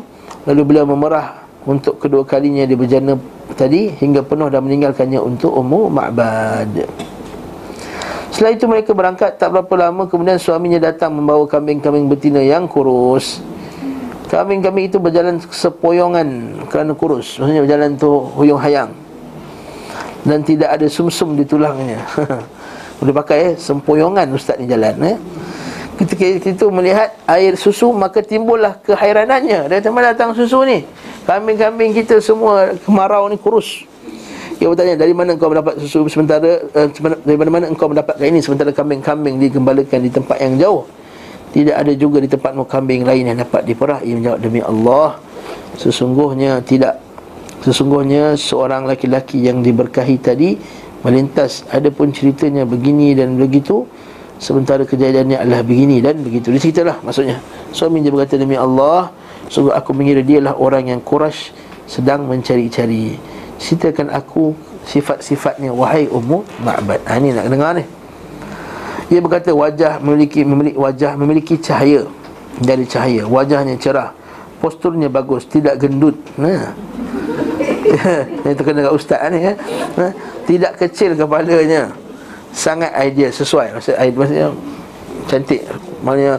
[0.46, 3.18] lalu beliau memerah untuk kedua kalinya dia berjana
[3.59, 6.87] tadi hingga penuh dan meninggalkannya untuk umur ma'bad.
[8.31, 13.42] Setelah itu mereka berangkat tak berapa lama kemudian suaminya datang membawa kambing-kambing betina yang kurus.
[14.31, 17.38] Kambing-kambing itu berjalan sepoyongan kerana kurus.
[17.40, 18.94] Maksudnya berjalan tu huyung hayang.
[20.26, 22.02] Dan tidak ada sumsum di tulangnya.
[23.00, 25.16] Boleh pakai eh, sempoyongan ustaz ni jalan eh.
[25.96, 29.72] Ketika itu melihat air susu maka timbullah kehairanannya.
[29.72, 30.85] Dari mana datang susu ni?
[31.26, 33.82] Kambing-kambing kita semua kemarau ni kurus.
[34.56, 36.88] Dia bertanya dari mana engkau mendapat susu sementara uh,
[37.28, 40.88] Dari mana-mana engkau mendapatkan ini Sementara kambing-kambing digembalakan di tempat yang jauh?
[41.52, 45.20] Tidak ada juga di tempat kambing lain yang dapat diperah Ia menjawab demi Allah
[45.76, 46.96] Sesungguhnya tidak.
[47.68, 50.56] Sesungguhnya seorang laki-laki yang diberkahi tadi
[51.04, 51.68] Melintas.
[51.68, 53.84] Adapun ceritanya begini dan begitu
[54.36, 56.52] Sementara kejadiannya adalah begini dan begitu.
[56.52, 57.40] Dia ceritalah maksudnya.
[57.72, 59.08] Suami dia berkata demi Allah
[59.46, 61.54] Sungguh aku mengira dia lah orang yang Quraisy
[61.87, 63.14] sedang mencari-cari.
[63.56, 64.52] Ceritakan aku
[64.85, 67.00] sifat-sifatnya Wahai Ummu Ma'bad.
[67.06, 67.85] Ha, Ini nak dengar ni.
[69.06, 72.04] Dia berkata wajah memiliki, memiliki wajah memiliki cahaya.
[72.56, 74.16] Dari cahaya Wajahnya cerah
[74.64, 76.16] Posturnya bagus Tidak gendut.
[76.40, 76.72] Nah
[78.42, 79.46] Ini terkena dengan ustaz ni.
[79.46, 79.54] Ha?
[80.44, 81.94] Tidak kecil kepalanya.
[82.50, 83.78] Sangat ideal Sesuai.
[83.78, 84.48] Maksudnya, maksudnya
[85.30, 85.62] Cantik.
[86.02, 86.35] Maksudnya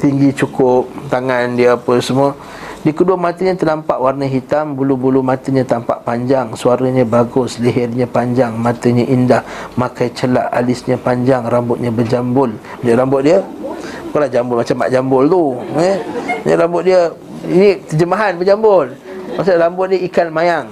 [0.00, 2.32] tinggi cukup tangan dia apa semua.
[2.80, 9.04] Di kedua matanya ternampak warna hitam bulu-bulu matanya tampak panjang suaranya bagus lehernya panjang matanya
[9.04, 9.44] indah
[9.76, 12.48] makai celak alisnya panjang rambutnya berjambul.
[12.80, 13.44] Dia rambut dia
[14.08, 15.42] bukanlah jambul macam mak jambul tu
[15.76, 15.96] eh?
[16.48, 17.12] Ni rambut dia
[17.44, 18.96] ini terjemahan berjambul.
[19.36, 20.66] Maksud rambut dia ikan mayang.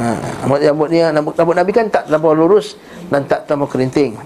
[0.00, 2.80] Ha rambut rambut dia rambut, rambut nabi kan tak terlalu lurus
[3.12, 4.16] dan tak terlalu kerinting.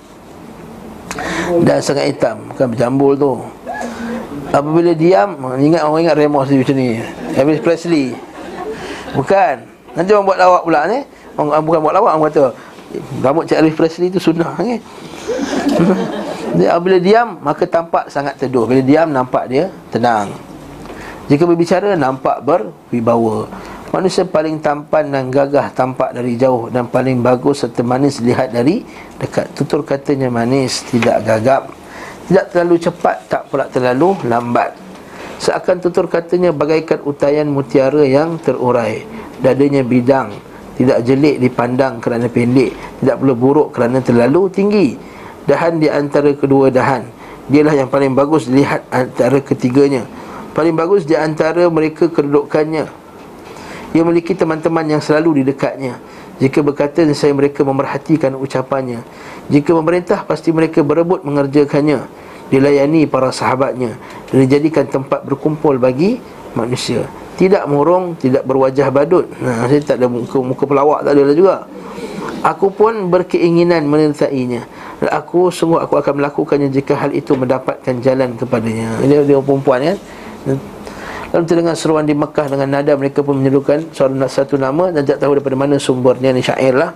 [1.62, 3.38] Dan sangat hitam Bukan berjambul tu
[4.54, 6.88] Apabila diam Ingat orang ingat Ramos ni macam ni.
[7.34, 8.14] Elvis Presley.
[9.18, 9.56] Bukan.
[9.98, 11.02] Nanti orang buat lawak pula ni.
[11.34, 12.44] Orang, Bukan buat lawak Orang kata
[13.26, 14.78] Rambut Cik Elvis Presley tu sunnah okay?
[16.62, 18.70] Dia apabila diam Maka tampak sangat teduh.
[18.70, 20.30] Bila diam nampak dia tenang.
[21.26, 23.50] Jika berbicara nampak berwibawa.
[23.90, 28.86] Manusia paling tampan dan gagah tampak dari jauh Dan paling bagus serta manis lihat dari
[29.18, 29.50] dekat.
[29.54, 31.83] Tutur katanya manis, tidak gagap
[32.24, 34.72] Tidak terlalu cepat, tak pula terlalu lambat.
[35.36, 39.04] Seakan tutur katanya bagaikan utayan mutiara yang terurai.
[39.42, 40.30] Dadanya bidang
[40.78, 42.70] Tidak jelik dipandang kerana pendek
[43.02, 44.96] Tidak perlu buruk kerana terlalu tinggi.
[45.44, 47.04] Dahan di antara kedua dahan.
[47.50, 50.08] Dialah yang paling bagus dilihat antara ketiganya.
[50.56, 52.88] Paling bagus di antara mereka kedudukannya.
[53.92, 56.00] Ia memiliki teman-teman yang selalu di dekatnya
[56.42, 59.06] Jika berkata saya mereka memerhatikan ucapannya.
[59.52, 62.02] Jika memerintah pasti mereka berebut mengerjakannya.
[62.50, 63.94] Dilayani para sahabatnya.
[64.30, 66.18] Dan dijadikan tempat berkumpul bagi
[66.58, 67.06] manusia.
[67.34, 69.26] Tidak murung, tidak berwajah badut.
[69.42, 71.56] Nah, saya tak ada muka, muka pelawak tak ada juga.
[72.44, 74.68] Aku pun berkeinginan menyertainya
[75.00, 79.00] Dan aku sungguh aku akan melakukannya jika hal itu mendapatkan jalan kepadanya.
[79.00, 79.98] Dia, dia perempuan kan
[81.34, 83.90] Lalu terdengar seruan di Mekah dengan nada mereka pun menyerukan
[84.30, 86.94] satu nama dan tak tahu daripada mana sumbernya ni syair lah.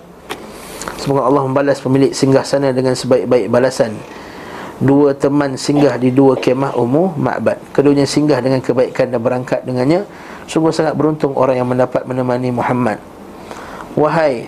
[0.95, 3.99] Semoga Allah membalas pemilik singgah sana dengan sebaik-baik balasan.
[4.79, 7.59] Dua teman singgah di dua kemah umum ma'bad.
[7.75, 10.07] Keduanya singgah dengan kebaikan dan berangkat dengannya.
[10.47, 12.95] Sungguh sangat beruntung orang yang mendapat menemani Muhammad.
[13.99, 14.47] Wahai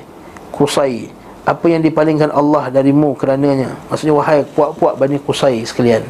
[0.55, 1.11] Kusai,
[1.43, 3.75] apa yang dipalingkan Allah darimu kerananya?
[3.91, 6.07] Maksudnya wahai puak-puak Bani Kusai sekalian.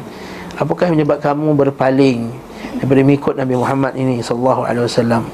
[0.54, 2.30] Apakah yang menyebabkan kamu berpaling
[2.78, 5.24] daripada mengikut Nabi Muhammad ini sallallahu alaihi wasallam.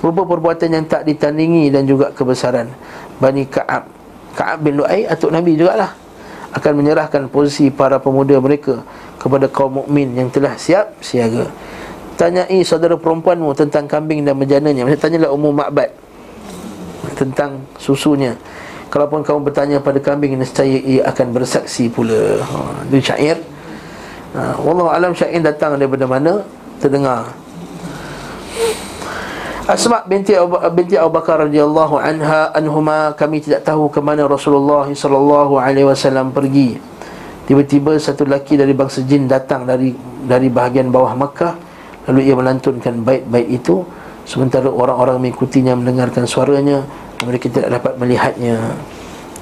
[0.00, 2.68] Berupa perbuatan yang tak ditandingi dan juga kebesaran
[3.16, 3.88] Bani Ka'ab
[4.34, 5.94] Ka'ab bin Lu'ay atuk Nabi jugalah
[6.54, 8.82] akan menyerahkan posisi para pemuda mereka
[9.18, 11.50] kepada kaum mukmin yang telah siap siaga.
[12.14, 14.86] Tanyai saudara perempuanmu tentang kambing dan berjananya.
[14.86, 15.90] Maksudnya tanyalah umum makbad
[17.18, 18.38] tentang susunya.
[18.86, 22.38] Kalaupun kamu bertanya pada kambing nescaya ia akan bersaksi pula.
[22.38, 23.42] Ha, itu syair.
[24.34, 26.42] Ha, wallahu alam syair datang daripada mana?
[26.82, 27.32] terdengar
[29.64, 34.84] Asma binti Abu, binti Abu Bakar radhiyallahu anha anhuma kami tidak tahu ke mana Rasulullah
[34.84, 36.76] sallallahu alaihi wasallam pergi.
[37.48, 39.96] Tiba-tiba satu lelaki dari bangsa jin datang dari
[40.28, 41.56] dari bahagian bawah Makkah
[42.04, 43.88] lalu ia melantunkan bait-bait itu
[44.28, 46.84] sementara orang-orang mengikutinya mendengarkan suaranya
[47.24, 48.60] mereka tidak dapat melihatnya.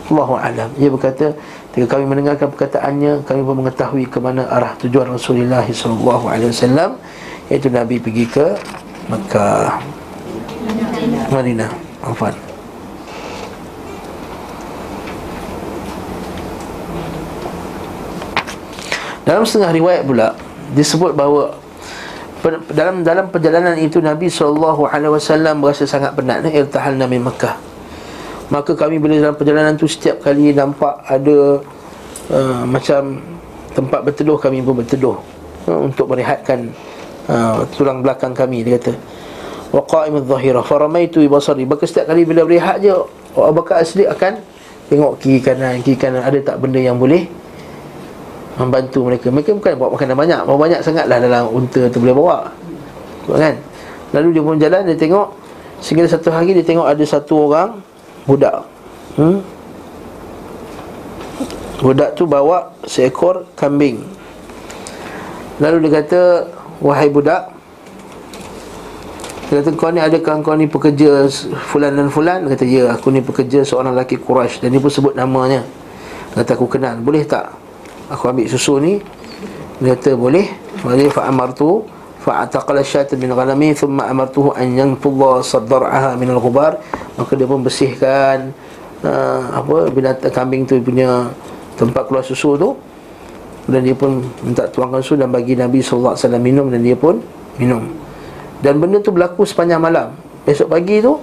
[0.06, 0.70] Allahu alam.
[0.78, 1.34] Ia berkata,
[1.72, 5.64] ketika kami mendengarkan perkataannya, kami pun mengetahui ke mana arah tujuan Rasulullah
[6.28, 7.00] alaihi wasallam
[7.48, 8.56] Iaitu Nabi pergi ke
[9.08, 9.80] Mekah.
[11.32, 11.72] Madinah.
[12.04, 12.36] Afan
[19.22, 20.34] Dalam setengah riwayat pula
[20.76, 21.56] Disebut bahawa
[22.74, 24.90] dalam dalam perjalanan itu Nabi SAW
[25.62, 26.42] berasa sangat penat.
[26.50, 27.71] Irtahal Nabi Mekah
[28.50, 31.62] Maka kami bila dalam perjalanan itu Setiap kali nampak ada
[32.32, 33.22] uh, Macam
[33.72, 35.16] tempat berteduh Kami pun berteduh.
[35.68, 36.74] Uh, Untuk merehatkan
[37.28, 38.94] ha, tulang belakang kami dia kata.
[39.72, 41.64] Wa qa'im adh-dhahira faramaitu bi basari.
[41.64, 42.92] Maka setiap kali bila berehat je
[43.36, 44.42] Abu Bakar As-Siddiq akan
[44.92, 46.22] tengok kiri kanan kiri kanan.
[46.24, 47.24] Ada tak benda yang boleh
[48.60, 49.32] membantu mereka?
[49.32, 50.40] Mereka bukan bawa makanan banyak.
[50.44, 52.36] Bawa banyak sangatlah dalam unta tu boleh bawa.
[53.32, 53.54] Kan?
[54.12, 55.28] Lalu dia pun jalan dia tengok.
[55.82, 57.82] Sehingga satu hari dia tengok ada satu orang
[58.26, 58.66] budak.
[59.18, 59.44] Hmm?
[61.82, 64.06] budak tu bawa seekor kambing.
[65.58, 66.20] Lalu dia kata
[66.82, 67.52] Wahai budak
[69.46, 71.28] Dia kata kau ni adakah kau ni pekerja
[71.68, 72.48] Fulan dan Fulan?
[72.48, 74.64] Dia kata ya aku ni pekerja seorang lelaki Quraisy.
[74.64, 75.60] Dan dia pun sebut namanya.
[76.32, 77.52] Dia kata aku kenal Boleh tak?
[78.08, 79.02] Aku ambil susu ni.
[79.82, 80.48] Dia kata boleh.
[80.80, 81.84] Boleh fa'amartu
[82.82, 86.78] Syaitan min ghanami Thumma amartuhu an yantulla sadar'aha min al-ghubar
[87.18, 88.54] Maka dia pun bersihkan
[89.02, 91.28] uh, Apa binatang kambing tu punya
[91.72, 92.76] Tempat keluar susu tu.
[93.66, 97.22] Dan dia pun minta tuangkan susu dan bagi Nabi SAW minum dan dia pun
[97.56, 97.90] minum.
[98.62, 100.14] Dan benda tu berlaku sepanjang malam.
[100.46, 101.18] Esok pagi tu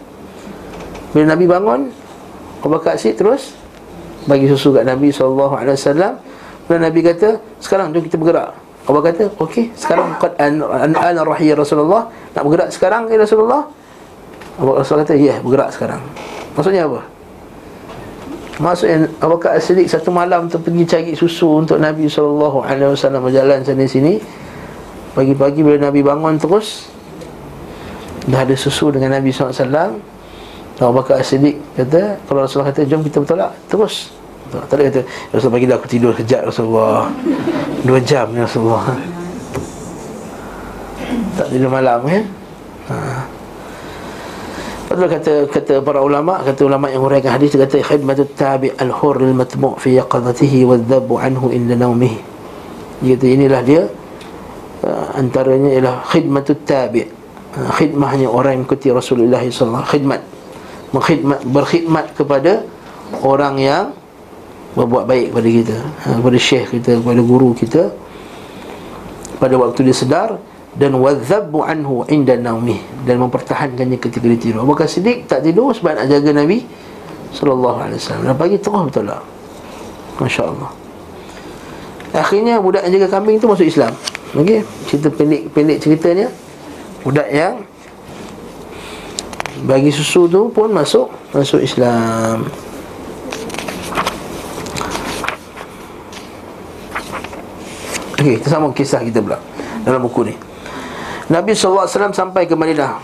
[1.12, 1.90] bila Nabi bangun
[2.62, 3.58] Abu Bakar Asyid terus
[4.30, 5.66] bagi susu kat Nabi SAW
[6.70, 8.54] dan Nabi kata sekarang jom kita bergerak
[8.88, 10.64] Abu kata okey sekarang an
[10.96, 12.08] an rahiya Rasulullah.
[12.38, 13.68] Nak bergerak sekarang ya Rasulullah?
[14.60, 16.04] Abu Bakar kata ya bergerak sekarang.
[16.56, 17.02] Maksudnya apa?
[18.60, 22.68] Maksudnya Abu Bakar As-Siddiq satu malam tu pergi cari susu untuk Nabi SAW
[23.24, 24.20] berjalan sana sini.
[25.16, 26.86] Pagi-pagi bila Nabi bangun terus
[28.30, 29.98] Dah ada susu dengan Nabi SAW
[30.78, 33.56] Abu Bakar As-Siddiq kata Kalau Rasulullah kata jom kita bertolak.
[33.72, 34.12] Terus
[34.50, 35.02] tak, tak ada kata
[35.34, 37.08] Rasulullah bagi aku tidur kejap Rasulullah
[37.86, 38.86] Dua jam ya Rasulullah
[41.38, 42.24] Tak tidur malam kan
[42.90, 42.98] ha.
[44.90, 49.78] Betul kata kata para ulama kata ulama yang huraikan hadis kata khidmatut tabi al-hur al-matmu'
[49.78, 52.18] fi yaqadatihi wa dhabu anhu inda naumihi.
[53.06, 53.86] Dia kata inilah dia
[54.82, 60.22] uh, antaranya ialah khidmatut tabi' uh, khidmahnya orang yang ikuti Rasulullah sallallahu khidmat
[61.46, 62.66] berkhidmat kepada
[63.22, 63.94] orang yang
[64.78, 65.78] berbuat baik kepada kita
[66.10, 67.84] uh, kepada syekh kita kepada guru kita
[69.40, 70.30] pada waktu dia sedar
[70.78, 72.78] dan wadhabbu anhu inda naumi
[73.08, 74.62] dan mempertahankannya ketika dia tidur.
[74.62, 76.62] Abu Siddiq tak tidur sebab nak jaga Nabi
[77.34, 78.24] sallallahu alaihi wasallam.
[78.30, 79.22] Dan pagi terus betul lah.
[80.22, 80.70] Masya-Allah.
[82.14, 83.94] Akhirnya budak yang jaga kambing tu masuk Islam.
[84.38, 86.28] Okey, cerita pendek-pendek ceritanya
[87.02, 87.66] budak yang
[89.66, 92.46] bagi susu tu pun masuk masuk Islam.
[98.20, 99.40] Okey, kita sama kisah kita pula
[99.88, 100.36] dalam buku ni.
[101.32, 103.00] Nabi SAW sampai ke Madinah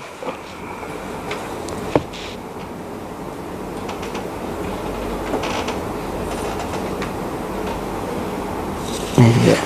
[9.46, 9.58] ya.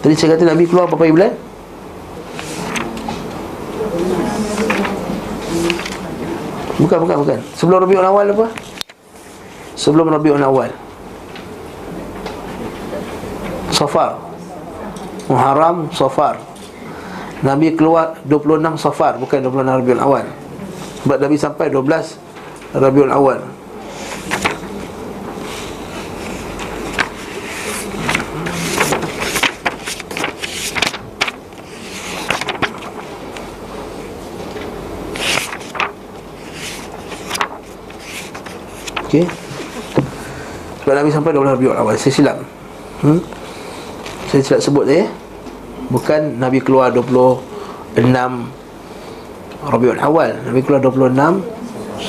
[0.00, 1.32] Tadi saya kata Nabi keluar berapa bulan?
[6.78, 8.46] Bukan, bukan, bukan Sebelum Rabiul Awal apa?
[9.74, 10.70] Sebelum Rabiul Awal
[13.74, 14.27] Safar
[15.28, 16.40] Muharram, Safar
[17.38, 20.26] Nabi keluar 26 Safar bukan 26 Rabiul Awal.
[21.06, 22.18] Sebab Nabi sampai 12
[22.74, 23.38] Rabiul Awal.
[39.06, 39.24] Okey.
[40.82, 41.94] Sebab Nabi sampai 12 Rabiul Awal.
[41.94, 42.38] Saya silap.
[42.98, 43.37] Hmm?
[44.28, 44.84] Saya silap sebut.
[44.92, 45.08] Eh?
[45.88, 48.04] Bukan Nabi keluar 26
[49.64, 50.44] Rabiul Awal.
[50.44, 51.40] Nabi keluar 26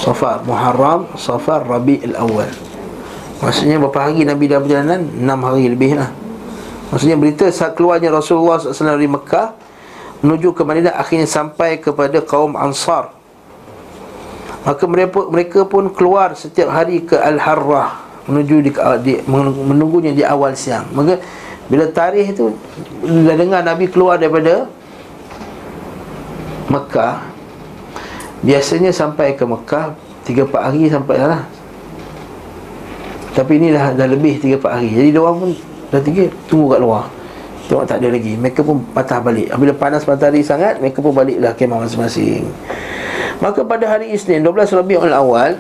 [0.04, 2.52] Safar Muharram Safar Rabiul Awal.
[3.40, 5.02] Maksudnya berapa hari Nabi dalam perjalanan?
[5.16, 6.12] 6 hari lebih lah.
[6.92, 9.48] Maksudnya berita saat keluarnya Rasulullah SAW dari Mekah
[10.20, 13.16] Menuju ke Madinah Akhirnya sampai kepada kaum Ansar.
[14.68, 18.72] Maka mereka, mereka pun keluar setiap hari ke Al-Harrah Menuju di,
[19.08, 19.14] di,
[19.72, 20.92] menunggunya di awal siang.
[20.92, 21.24] Maka
[21.70, 22.50] bila tarikh itu
[23.06, 24.66] Bila dengar Nabi keluar daripada
[26.66, 27.30] Mekah
[28.40, 31.44] Biasanya sampai ke Mekah 3-4 hari sampai lah.
[33.36, 34.90] Tapi ini dah, dah lebih 3-4 hari.
[34.94, 35.50] Jadi dia orang pun
[35.92, 37.06] dah tinggi Tunggu kat luar.
[37.68, 38.34] Tengok tak ada lagi.
[38.40, 39.52] Mereka pun patah balik.
[39.60, 42.48] Bila panas matahari sangat Mereka pun baliklah kemah masing-masing.
[43.40, 45.60] Maka pada hari Isnin 12 Rabiul Awal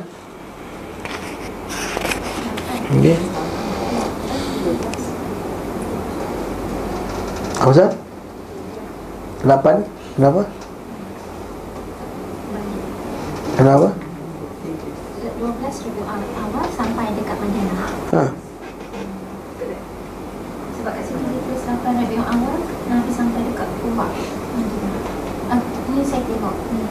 [2.99, 3.38] Okay
[7.59, 7.91] Apa Ustaz?
[9.43, 9.83] Lapan?
[10.15, 10.47] Kenapa?
[13.59, 13.87] Kenapa?
[13.91, 18.23] 12 ribu awal sampai dekat Madinah Ha.
[20.79, 23.67] Sebab kat sini kita sampai Rabi awal Nabi sampai dekat
[24.55, 24.95] Madinah
[25.51, 25.59] ah,
[25.91, 26.83] Ni saya tengok ni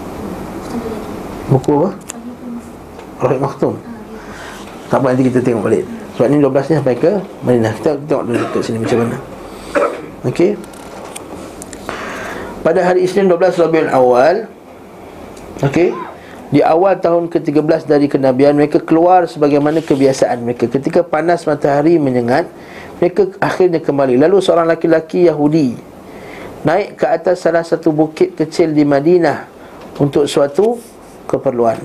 [0.68, 1.12] Satu lagi
[1.48, 1.90] Buku apa?
[3.24, 3.88] Rahim Makhtum ah, gitu.
[4.92, 5.88] Tak apa nanti kita tengok balik
[6.20, 9.37] Sebab ni 12 ni sampai ke Madinah Kita tengok dulu kat sini macam mana
[10.26, 10.58] Okey.
[12.66, 14.50] Pada hari Isnin 12 Rabiul Awal
[15.62, 15.94] Okey
[16.48, 20.66] di awal tahun ke-13 dari kenabian Mereka keluar sebagaimana kebiasaan mereka.
[20.66, 22.50] Ketika panas matahari menyengat
[22.98, 24.18] Mereka akhirnya kembali.
[24.18, 25.78] Lalu seorang laki-laki Yahudi
[26.66, 29.46] Naik ke atas salah satu bukit kecil di Madinah
[30.02, 30.82] Untuk suatu
[31.30, 31.78] keperluan.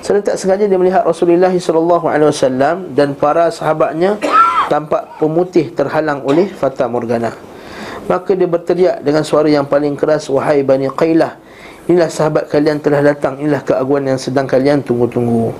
[0.00, 4.16] Serentak sengaja dia melihat Rasulullah SAW Dan para sahabatnya
[4.72, 7.53] Tampak pemutih terhalang oleh Fata Morgana
[8.04, 11.40] Maka dia berteriak dengan suara yang paling keras Wahai Bani Qailah
[11.84, 13.36] Inilah sahabat kalian telah datang.
[13.36, 15.52] Inilah keaguan yang sedang kalian tunggu-tunggu.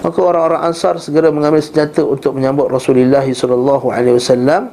[0.00, 4.72] Maka orang-orang Ansar segera mengambil senjata Untuk menyambut Rasulullah SAW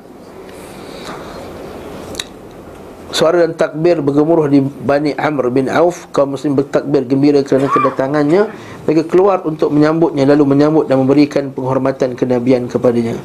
[3.13, 6.07] Suara dan takbir bergemuruh di Bani Amr bin Auf.
[6.15, 8.47] Kaum muslim bertakbir gembira kerana kedatangannya.
[8.87, 13.19] Mereka keluar untuk menyambutnya Lalu menyambut dan memberikan penghormatan kenabian kepadanya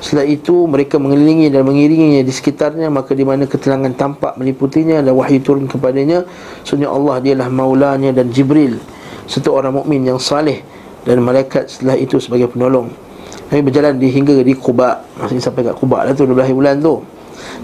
[0.00, 2.88] Setelah itu mereka mengelilingi dan mengiringinya di sekitarnya.
[2.88, 6.24] Maka di mana ketenangan tampak meliputinya Dan wahyu turun kepadanya.
[6.64, 8.80] Sebenarnya Allah dialah maulanya dan Jibril
[9.28, 10.64] Serta orang mukmin yang saleh
[11.04, 12.88] Dan malaikat setelah itu sebagai penolong.
[13.52, 15.04] Nabi berjalan di, hingga di Quba.
[15.20, 17.04] Maksudnya sampai kat Quba lah tu 12 bulan tu.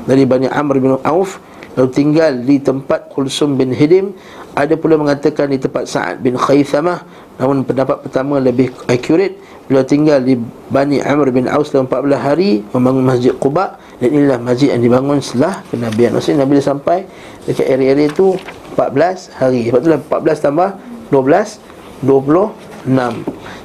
[0.05, 1.41] Dari Bani Amr bin Auf
[1.77, 4.17] Lalu tinggal di tempat Kulsum bin Hidim.
[4.57, 7.05] Ada pula mengatakan di tempat Sa'ad bin Khaythamah.
[7.37, 10.39] Namun pendapat pertama lebih accurate Beliau tinggal di
[10.71, 15.19] Bani Amr bin Aus dalam 14 hari Membangun Masjid Quba Dan inilah masjid yang dibangun
[15.19, 16.15] setelah kenabian.
[16.15, 17.03] Maksudnya Nabi sampai
[17.51, 18.39] dekat area-area itu
[18.79, 19.67] 14 hari.
[19.67, 20.69] Sebab itulah 14 tambah
[21.11, 21.59] 12
[22.07, 22.95] 26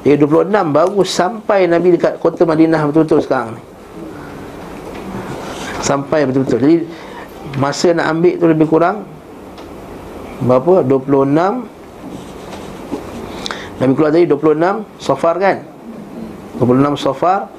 [0.02, 3.62] Jadi 26 baru sampai Nabi dekat kota Madinah betul-betul sekarang
[5.86, 6.58] Sampai betul-betul.
[6.66, 6.78] Jadi
[7.62, 9.06] masa nak ambil tu lebih kurang
[10.42, 10.82] Berapa?
[10.82, 11.30] 26
[13.78, 15.71] Nabi keluar tadi 26 Safar kan
[16.62, 17.50] 26 Safar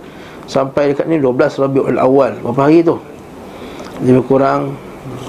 [0.46, 2.38] Sampai dekat ni 12 Rabiul Awal.
[2.42, 2.98] Berapa hari tu?
[4.02, 4.74] Lebih kurang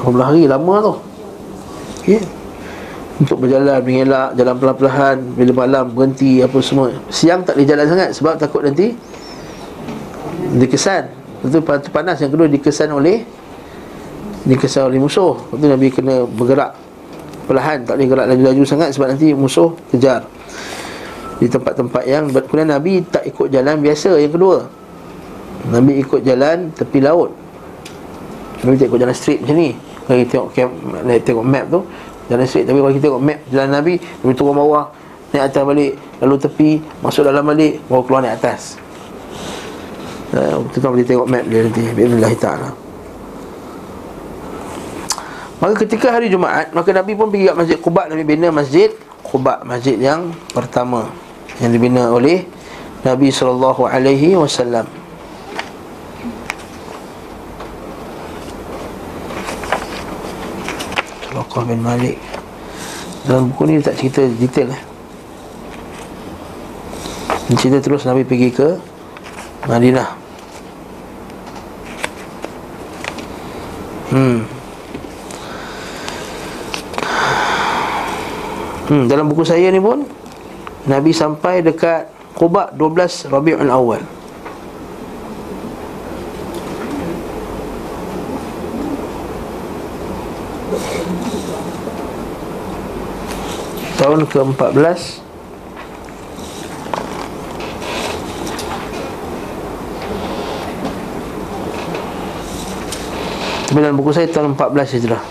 [0.02, 0.94] 12 hari lama tu.
[2.02, 2.22] Okay.
[3.22, 6.94] Untuk berjalan mengelak Jalan pelan-pelan Bila malam berhenti Apa semua.
[7.14, 8.94] Siang tak boleh jalan sangat Sebab takut nanti
[10.58, 11.10] Dikesan.
[11.46, 13.22] Itu panas Yang kedua dikesan oleh
[14.44, 15.38] Dikesan oleh musuh.
[15.54, 16.74] Lepas Nabi kena bergerak
[17.46, 20.26] Perlahan Tak boleh gerak laju-laju sangat Sebab nanti musuh kejar
[21.42, 24.70] di tempat-tempat yang kemudian Nabi tak ikut jalan biasa yang kedua.
[25.72, 27.32] Nabi ikut jalan tepi laut.
[28.64, 29.70] Nabi tak ikut jalan straight macam ni.
[30.04, 30.50] Kalau kita tengok,
[31.24, 31.80] tengok map tu
[32.28, 32.68] jalan straight.
[32.68, 34.86] Tapi kalau kita tengok map jalan Nabi Nabi turun bawah
[35.34, 36.70] naik atas balik lalu tepi
[37.02, 38.78] masuk dalam balik baru keluar naik atas.
[40.34, 41.84] Uh, kita boleh tengok map dia nanti.
[41.94, 42.70] Billahi taala.
[45.64, 48.12] Maka ketika hari Jumaat Maka Nabi pun pergi ke Masjid Quba.
[48.12, 48.92] Nabi bina Masjid
[49.24, 51.08] Quba Masjid yang pertama
[51.62, 52.48] yang dibina oleh
[53.04, 54.88] Nabi sallallahu alaihi wasallam.
[61.34, 62.22] Lokah bin Malik
[63.26, 64.82] Dalam buku ni tak cerita detail eh.
[67.50, 68.78] Dia cerita terus Nabi pergi ke
[69.66, 70.10] Madinah
[74.14, 74.64] Hmm
[78.84, 80.04] Hmm, dalam buku saya ni pun
[80.84, 84.04] Nabi sampai dekat Quba 12 Rabiul Awal.
[93.96, 95.24] Tahun ke-14.
[103.72, 105.24] Tapi dalam buku saya tahun 14 Hijrah.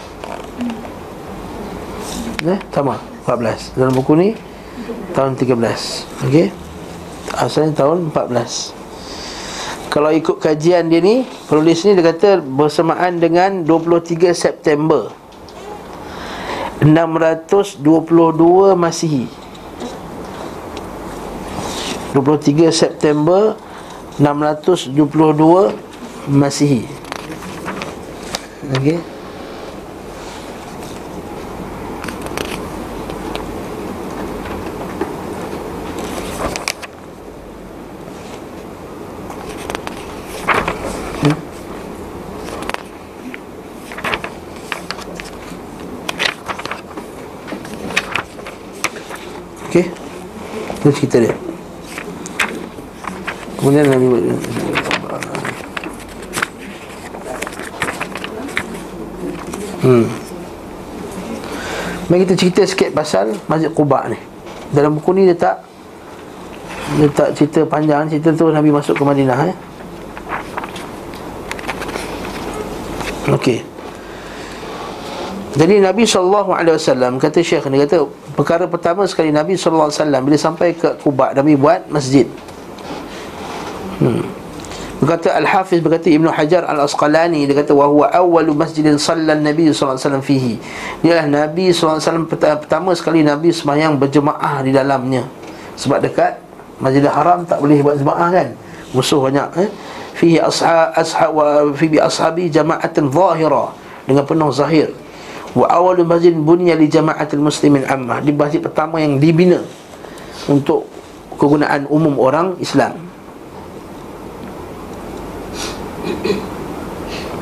[2.43, 4.35] Eh, sama 14 Dalam buku ni
[5.13, 6.49] tahun 13 Okey?
[7.37, 14.33] Asalnya tahun 14 Kalau ikut kajian dia ni Penulis ni dia kata Bersamaan dengan 23
[14.33, 15.13] September.
[16.83, 19.31] 622 Masihi
[22.13, 23.55] 23 September
[24.19, 25.73] 622
[26.27, 26.85] Masihi
[28.79, 29.12] Okey.
[50.83, 51.31] Itu cerita dia.
[53.63, 54.07] Kemudian Nabi
[59.83, 60.07] Hmm.
[62.07, 64.19] Mari kita cerita sikit pasal Masjid Quba ni.
[64.71, 65.63] Dalam buku ni dia tak
[66.99, 69.57] dia tak cerita panjang cerita tu Nabi masuk ke Madinah eh.
[73.31, 73.72] Okey.
[75.53, 76.49] Jadi Nabi SAW
[77.21, 79.93] kata Syekh ni kata Perkara pertama sekali Nabi SAW
[80.25, 82.25] Bila sampai ke Kuba Nabi buat masjid.
[84.01, 84.25] Hmm.
[84.97, 90.57] Berkata Al-Hafiz berkata Ibn Hajar Al-Asqalani Dia kata Wahuwa awalu masjidin sallan Nabi SAW fihi.
[91.05, 92.01] Dia lah Nabi SAW
[92.33, 95.29] pertama sekali Nabi semayang berjemaah di dalamnya.
[95.77, 96.41] Sebab dekat
[96.81, 98.49] Masjidil Haram tak boleh buat jemaah kan?
[98.97, 99.69] Musuh banyak eh?
[100.17, 103.73] Fihi ashab, ashab, wa, fihi ashabi jama'atin zahira
[104.05, 104.93] Dengan penuh zahir
[105.53, 108.25] Wa awalul masjid bunya li jama'atil muslimin ammah.
[108.25, 109.61] Di masjid pertama yang dibina
[110.49, 110.89] Untuk
[111.37, 112.97] kegunaan umum orang Islam.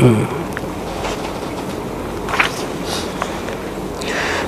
[0.01, 0.25] Hmm.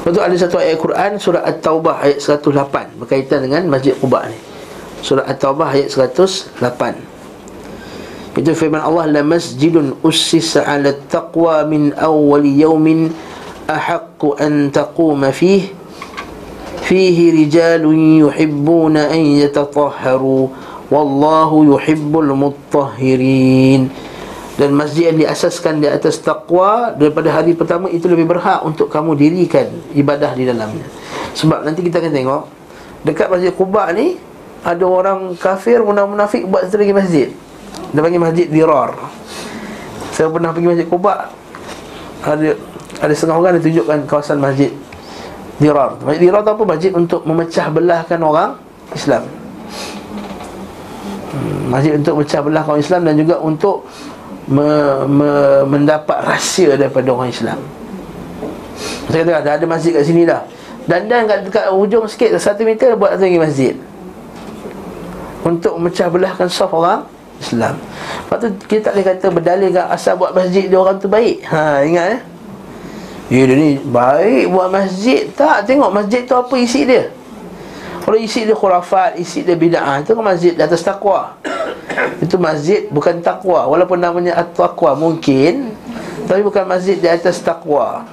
[0.03, 4.35] Lepas ada satu ayat Quran Surah At-Taubah ayat 108 Berkaitan dengan Masjid Quba ni.
[4.99, 6.59] Surah At-Taubah ayat 108
[8.35, 13.15] Itu firman Allah La masjidun ussisa ala taqwa min awwali yawmin
[13.68, 15.64] أحق أن تقوم فيه
[16.88, 17.84] فيه رجال
[18.24, 20.45] يحبون أن يتطهروا
[20.91, 23.82] والله يحب المطهرين
[24.58, 29.14] dan masjid yang diasaskan di atas taqwa daripada hari pertama itu lebih berhak untuk kamu
[29.14, 30.88] dirikan ibadah di dalamnya
[31.38, 32.43] sebab nanti kita akan tengok
[33.06, 34.18] Dekat Masjid Quba ni
[34.66, 37.28] Ada orang kafir munafik buat satu lagi masjid
[37.93, 38.98] Dia panggil Masjid Dirar
[40.12, 41.30] Saya pernah pergi Masjid Quba
[42.26, 42.58] Ada
[43.01, 44.70] ada setengah orang yang tunjukkan kawasan Masjid
[45.62, 45.97] Dirar.
[46.03, 46.64] Masjid Dirar tu apa?
[46.66, 48.51] Masjid untuk memecah belahkan orang
[48.93, 49.22] Islam.
[51.32, 53.88] Hmm, Masjid untuk memecah belah orang Islam Dan juga untuk
[54.53, 54.68] me,
[55.09, 55.30] me,
[55.64, 57.59] Mendapat rahsia daripada orang Islam.
[59.09, 60.45] Saya kata dah ada masjid kat sini dah.
[60.84, 63.74] Dan dan kat, kat ujung sikit Satu meter buat satu lagi masjid.
[65.43, 67.07] Untuk memecah belahkan soft orang
[67.43, 67.74] Islam.
[68.26, 71.43] Lepas tu kita tak boleh kata berdalil asal buat masjid dia orang tu baik.
[71.51, 72.20] Ha ingat eh
[73.33, 75.24] Ya dia ni baik buat masjid.
[75.33, 77.09] Tak tengok masjid tu apa isi dia?
[78.05, 81.41] Kalau isi dia khurafat Isi dia bida'ah Itu kan masjid di atas taqwa.
[82.24, 83.64] Itu masjid bukan taqwa.
[83.72, 85.72] Walaupun namanya at-taqwa mungkin
[86.28, 88.05] Tapi bukan masjid di atas taqwa.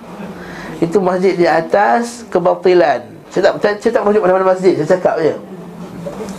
[0.80, 3.04] Itu masjid di atas kebatilan.
[3.28, 5.49] Saya tak, saya, saya tak merujuk mana-mana masjid Saya cakap je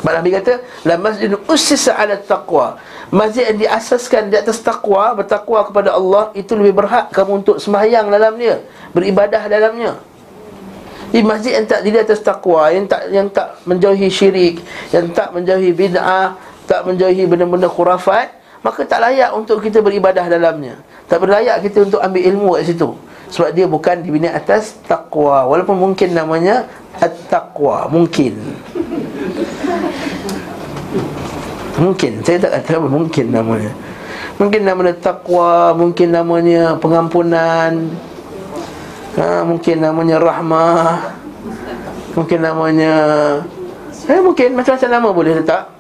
[0.01, 2.81] Sebab Nabi kata La masjid ussisa ala taqwa.
[3.13, 8.09] Masjid yang diasaskan di atas takwa Bertakwa kepada Allah Itu lebih berhak kamu untuk sembahyang
[8.09, 8.65] dalam dia
[8.97, 10.01] Beribadah dalamnya.
[11.11, 14.63] Di masjid yang tak di atas takwa Yang tak yang tak menjauhi syirik
[14.95, 18.31] Yang tak menjauhi bid'ah Tak menjauhi benda-benda khurafat
[18.63, 20.77] Maka tak layak untuk kita beribadah dalamnya.
[21.09, 22.93] Tak berlayak kita untuk ambil ilmu kat situ.
[23.33, 26.67] Sebab dia bukan dibina atas takwa Walaupun mungkin namanya
[26.99, 28.35] At-taqwa Mungkin
[31.81, 32.21] Mungkin.
[32.21, 33.73] Saya tak kata apa Mungkin namanya.
[34.37, 37.89] Mungkin namanya taqwa Mungkin namanya pengampunan.
[39.17, 41.17] Ha, Mungkin namanya rahmah.
[42.15, 42.95] Mungkin namanya
[44.11, 45.71] Eh mungkin macam-macam nama boleh letak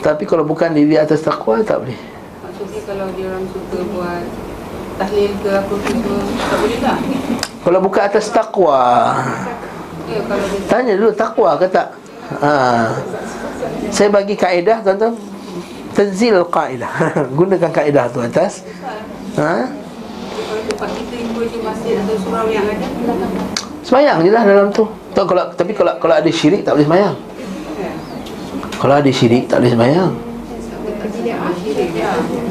[0.00, 1.98] Tapi kalau bukan di atas taqwa tak boleh.
[2.46, 4.24] Maksudnya kalau dia orang suka buat
[4.96, 6.98] tahlil ke apa ke tak boleh tak?
[7.66, 8.82] Kalau bukan atas taqwa.
[10.06, 10.22] Ya
[10.70, 12.05] Tanya dulu taqwa ke tak
[12.42, 12.54] ha.
[13.90, 15.14] Saya bagi kaedah tuan-tuan
[15.96, 16.92] Tenzil kaedah
[17.38, 18.66] Gunakan kaedah tu atas
[19.38, 19.70] ha?
[23.86, 24.84] Semayang je lah dalam tu
[25.16, 27.14] tak, kalau, Tapi kalau kalau ada syirik tak boleh semayang
[27.80, 27.92] ya.
[28.76, 30.10] Kalau ada syirik tak boleh semayang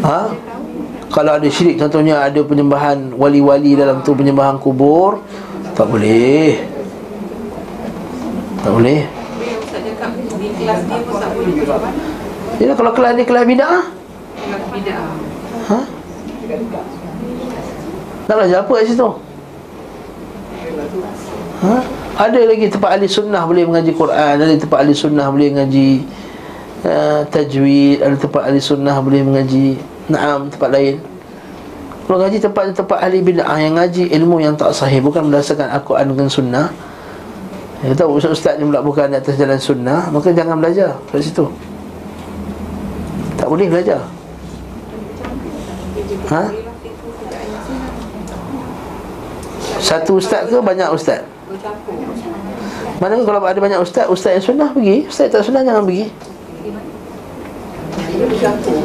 [0.02, 0.20] ha?
[1.12, 5.22] Kalau ada syirik contohnya ada penyembahan wali-wali dalam tu Penyembahan kubur
[5.78, 6.60] Tak boleh
[8.66, 11.54] Tak boleh Tapi yang Ustaz cakap di kelas dia pun tak boleh?
[12.58, 13.84] Jadi kalau kelas ni kelas bid'ah
[14.34, 15.08] Kelas bid'ah
[15.66, 15.80] Ha?
[18.26, 19.10] Nak belajar apa kat situ?
[21.66, 21.76] Ha?
[22.16, 26.06] Ada lagi tempat ahli sunnah boleh mengaji Quran Ada tempat ahli sunnah boleh mengaji
[26.86, 31.02] uh, Tajwid Ada tempat ahli sunnah boleh mengaji Naam, tempat lain
[32.06, 36.30] Kalau ngaji tempat-tempat ahli bid'ah Yang ngaji ilmu yang tak sahih Bukan berdasarkan Al-Quran dengan
[36.30, 36.70] sunnah
[37.86, 41.46] Ya tahu ustaz-ustaz ni pula bukan di atas jalan sunnah Maka jangan belajar kat situ.
[43.38, 44.02] Tak boleh belajar.
[46.34, 46.44] Ha?
[49.78, 51.22] Satu ustaz ke banyak ustaz?
[52.98, 56.10] Mana kalau ada banyak ustaz, ustaz yang sunnah pergi Ustaz tak sunnah jangan pergi.
[58.16, 58.82] Dia Bercampur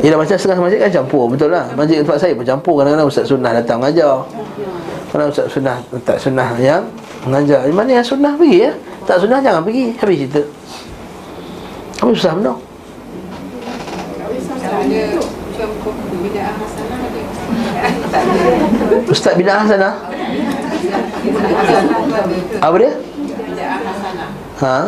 [0.00, 1.66] Yelah macam setengah masjid kan campur Betul lah.
[1.74, 4.22] Masjid tempat saya bercampur Kadang-kadang ustaz sunnah datang mengajar
[5.10, 6.86] Kadang ustaz sunnah Tak sunnah yang
[7.26, 8.72] mengajar mana yang sunnah pergi ya
[9.10, 10.42] Tak sunnah jangan pergi Habis cerita
[11.98, 12.56] Apa susah benar
[19.10, 19.94] Ustaz sana Hasanah?
[22.62, 22.92] Apa dia?
[24.60, 24.78] Ha?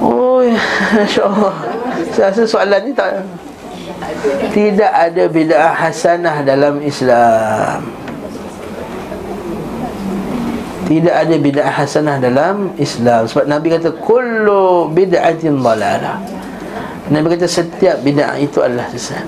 [0.00, 0.44] Oh,
[0.96, 1.54] Masya Allah
[2.12, 3.24] Saya rasa soalan ni tak
[4.50, 7.86] Tidak ada bid'ah hasanah dalam Islam.
[10.90, 13.30] Tidak ada bid'ah hasanah dalam Islam.
[13.30, 16.18] Sebab Nabi kata Kullu bid'atin dalalah.
[17.10, 19.26] Nabi kata setiap bid'ah itu adalah sesat.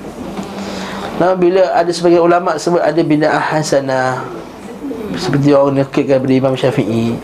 [1.23, 4.27] Nah, bila ada sebagian ulama sebut ada bid'ah hasanah
[5.17, 7.15] seperti orang nakilkan daripada Imam Syafi'i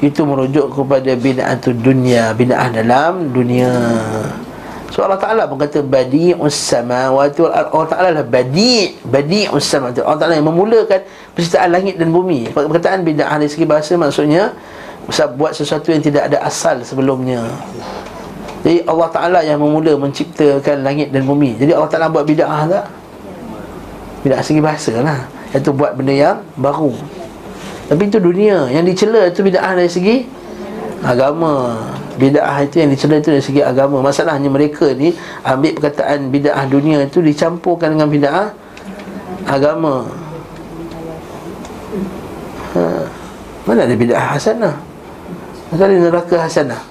[0.00, 3.70] itu merujuk kepada bid'atul dunia bid'ah dalam dunia
[4.96, 10.00] so Allah Ta'ala pun kata badi'us samawati wal Allah Ta'ala lah badi' badi'us samawati.
[10.00, 11.04] Allah Ta'ala yang memulakan
[11.36, 12.48] penciptaan langit dan bumi.
[12.48, 14.56] Perkataan bid'ah dari segi bahasa maksudnya
[15.36, 17.44] buat sesuatu yang tidak ada asal sebelumnya.
[18.64, 21.60] Jadi Allah Ta'ala yang memula menciptakan langit dan bumi.
[21.60, 22.88] Jadi Allah Ta'ala buat bid'ah tak?
[24.24, 25.28] Bid'ah segi bahasa lah.
[25.52, 26.96] Iaitu buat benda yang baru.
[27.86, 28.66] Tapi itu dunia.
[28.72, 30.16] Yang dicela itu bid'ah dari segi
[31.04, 31.76] Agama
[32.16, 34.00] Bid'ah itu yang dicela itu dari segi agama.
[34.00, 35.12] Masalahnya mereka ni
[35.44, 38.56] Ambil perkataan bid'ah dunia itu Dicampurkan dengan bid'ah
[39.46, 40.08] Agama.
[43.68, 44.74] Mana ada bid'ah hasanah?
[45.70, 46.82] Mana ada neraka hasanah?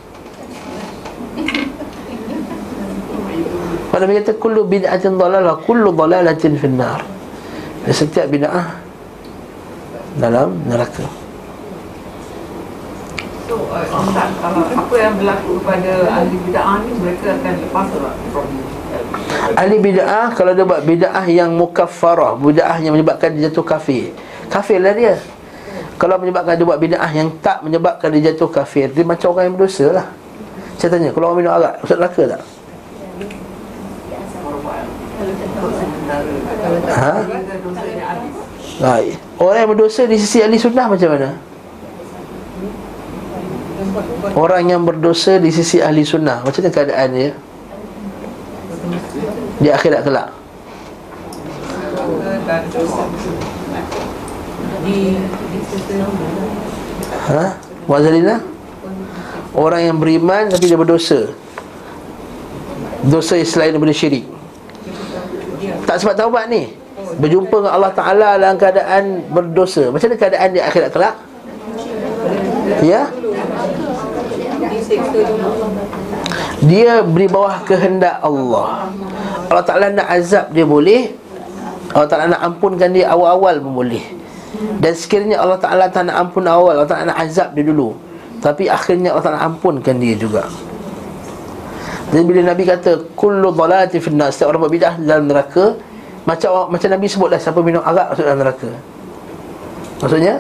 [3.92, 7.02] Pada Nabi kata Kullu bid'atin dalalah Kullu dalalatin finnar.
[7.90, 8.78] Setiap bid'ah
[10.22, 11.25] Dalam neraka
[13.46, 18.16] So, uh, Ustaz, kalau apa yang berlaku kepada ahli bid'ah ni mereka akan lepas tak
[18.34, 18.48] from
[19.54, 24.18] Ahli bid'ah Kalau dia buat bid'ah yang mukaffarah Bid'ah yang menyebabkan dia jatuh kafir
[24.50, 25.22] Kafir lah dia
[26.02, 29.56] Kalau menyebabkan dia buat bid'ah yang tak menyebabkan dia jatuh kafir Dia macam orang yang
[29.62, 30.08] berdosa lah
[30.82, 32.42] Saya tanya, kalau orang minum arak Masuk neraka tak?
[36.90, 37.12] Ha?
[38.82, 38.94] Ha?
[39.38, 41.55] Orang yang berdosa di sisi ahli sunnah macam mana?
[44.36, 47.32] Orang yang berdosa di sisi ahli sunnah Macam mana keadaan dia?
[49.60, 50.30] Di akhirat kelak
[57.26, 57.46] Ha?
[57.90, 58.38] Wazalina?
[59.56, 61.32] Orang yang beriman tapi dia berdosa
[63.08, 64.26] Dosa yang selain daripada syirik
[65.90, 66.76] Tak sebab taubat ni
[67.16, 71.16] Berjumpa dengan Allah Ta'ala dalam keadaan berdosa Macam mana keadaan di akhirat kelak?
[72.84, 73.08] Ya?
[76.66, 78.90] Dia beri bawah kehendak Allah.
[79.50, 81.14] Allah Ta'ala nak azab dia boleh
[81.96, 84.04] Allah Ta'ala nak ampunkan dia awal-awal pun boleh.
[84.84, 87.96] Dan sekiranya Allah Ta'ala tak nak ampun awal Allah Ta'ala nak azab dia dulu.
[88.44, 90.48] Tapi akhirnya Allah Ta'ala ampunkan dia juga.
[92.14, 95.74] Dan bila Nabi kata Kullu dhalati finna Setiap orang berbidah dalam neraka
[96.22, 98.70] Macam macam Nabi sebutlah Siapa minum arak masuk dalam neraka.
[100.06, 100.34] Maksudnya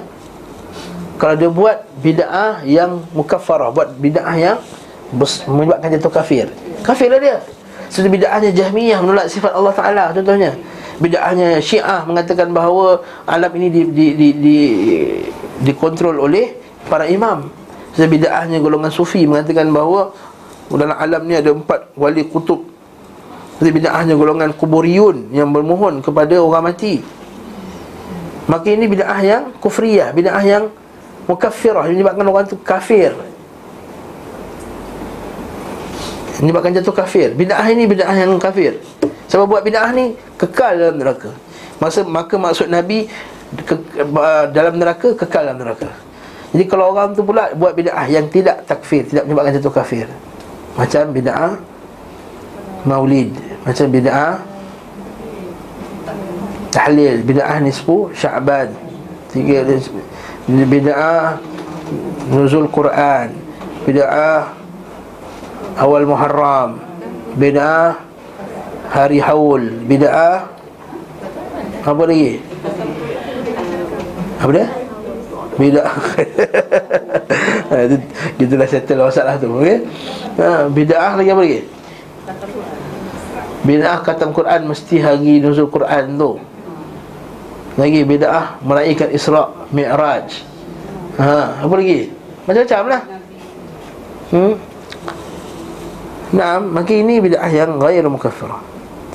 [1.16, 4.60] Kalau dia buat bid'ah yang mukaffarah Buat bid'ah yang
[5.48, 6.52] menyebabkan jatuh kafir.
[6.84, 7.38] Kafir lah dia.
[7.88, 10.52] Seperti bid'ahnya Jahmiyah menolak sifat Allah Ta'ala contohnya.
[11.00, 14.58] Bid'ahnya Syiah mengatakan bahawa alam ini di, di, di, di,
[15.64, 16.56] dikontrol oleh
[16.88, 17.48] para imam.
[17.96, 20.12] Seperti bid'ahnya golongan sufi mengatakan bahawa
[20.68, 22.68] dalam alam ni ada empat wali kutub.
[23.56, 27.00] Seperti bid'ahnya golongan kuburiyun yang bermohon kepada orang mati.
[28.52, 30.68] Maka ini bid'ah yang kufriyah Bid'ah yang
[31.26, 31.90] mukaffirah.
[31.90, 33.14] Menyebabkan orang tu kafir.
[36.42, 37.32] Menyebabkan jatuh kafir.
[37.32, 38.80] Bid'ah ini bid'ah yang kafir.
[39.32, 41.32] Sebab buat bid'ah ni Kekal dalam neraka.
[41.80, 43.08] Masa, Maka maksud Nabi
[43.64, 43.76] ke,
[44.52, 45.90] Dalam neraka Kekal dalam neraka.
[46.52, 50.08] Jadi kalau orang tu pula Buat bid'ah yang tidak takfir Tidak menyebabkan jatuh kafir.
[50.76, 51.56] Macam bid'ah
[52.84, 53.32] Maulid.
[53.64, 54.44] Macam bid'ah
[56.70, 57.24] Tahlil.
[57.24, 58.76] Bid'ah nisfu Sya'ban
[59.32, 59.64] Tiga
[60.46, 61.42] Bid'ah
[62.30, 63.34] Nuzul Quran
[63.82, 64.54] Bid'ah
[65.82, 66.78] Awal Muharram
[67.34, 67.98] Bid'ah
[68.94, 70.46] Hari Haul Bid'ah
[71.82, 72.38] Apa lagi?
[74.38, 74.68] Apa dia?
[75.58, 75.94] Bid'ah
[77.90, 77.98] itu,
[78.38, 79.82] Gitulah settle masalah tu okay?
[80.38, 81.60] ha, Bid'ah lagi apa lagi?
[83.66, 86.38] Bid'ah khatam Quran Mesti hari nuzul Quran tu
[87.82, 90.48] Lagi bid'ah Meraihkan Isra' Mi'raj
[91.20, 92.08] ha, Apa lagi?
[92.48, 93.02] Macam-macam lah
[94.32, 94.54] hmm?
[96.36, 98.60] Nah, maka ini bid'ah yang ghair mukaffirah.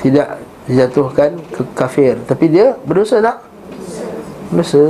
[0.01, 0.29] Tidak
[0.65, 3.45] dijatuhkan ke kafir, tapi dia berdosa tak?
[4.49, 4.85] Berdosa.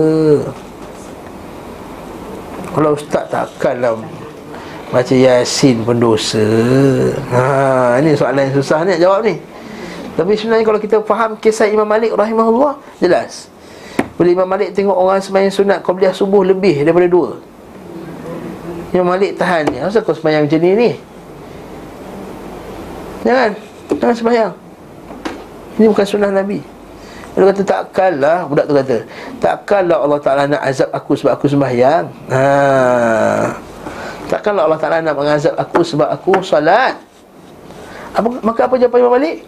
[2.71, 3.99] Kalau ustaz takkanlah
[4.95, 6.47] baca Yasin pun dosa.
[7.35, 9.35] Ha, ini soalan yang susah ni jawab ni.
[10.15, 13.50] Tapi sebenarnya kalau kita faham kisah Imam Malik rahimahullah, jelas.
[14.21, 17.41] Bila Imam Malik tengok orang sembahyang sunat qabliyah subuh lebih daripada dua.
[18.93, 19.81] Imam Malik tahan ni.
[19.81, 20.91] Kenapa kau sembahyang macam ni ni?
[23.25, 23.51] Jangan
[24.01, 24.53] Jangan sembahyang
[25.77, 26.59] Ini bukan sunnah Nabi
[27.37, 28.97] Dia kata takkanlah Budak tu kata
[29.41, 32.43] Takkanlah Allah Ta'ala nak azab aku sebab aku sembahyang ha.
[34.33, 36.97] Takkanlah Allah Ta'ala nak mengazab aku sebab aku salat
[38.17, 39.39] apa, Maka apa jawapan Imam Malik?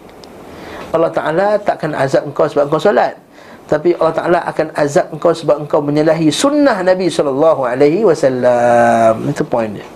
[0.93, 3.17] Allah Ta'ala takkan azab engkau sebab engkau salat
[3.73, 7.73] tapi Allah Ta'ala akan azab engkau sebab engkau menyalahi sunnah Nabi SAW
[9.33, 9.87] Itu point dia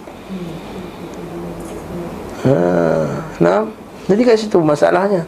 [2.48, 2.54] Ha,
[3.44, 3.68] nah.
[4.08, 5.28] Jadi kat situ masalahnya.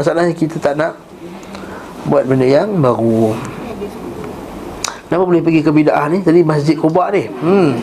[0.00, 0.96] Masalahnya kita tak nak
[2.08, 3.36] buat benda yang baru.
[5.08, 6.24] Kenapa boleh pergi ke bid'ah ni?
[6.24, 7.28] Tadi Masjid Quba ni.
[7.28, 7.76] Hmm.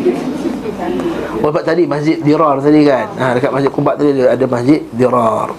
[1.45, 3.05] Oh, tadi Masjid Dirar tadi kan.
[3.21, 5.53] Ha, dekat Masjid Quba tadi ada, Masjid Dirar.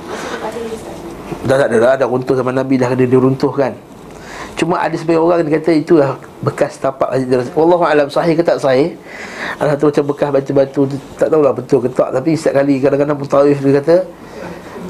[1.47, 3.71] Dah tak ada dah, ada runtuh zaman Nabi dah ada diruntuhkan.
[4.57, 7.45] Cuma ada sebagian orang yang kata itu lah bekas tapak Masjid Dirar.
[7.53, 8.97] Wallahu alam sahih ke tak sahih?
[9.61, 10.81] Ada satu macam bekas batu-batu
[11.21, 13.97] tak tahulah betul ke tak tapi setiap kali kadang-kadang mutawif dia kata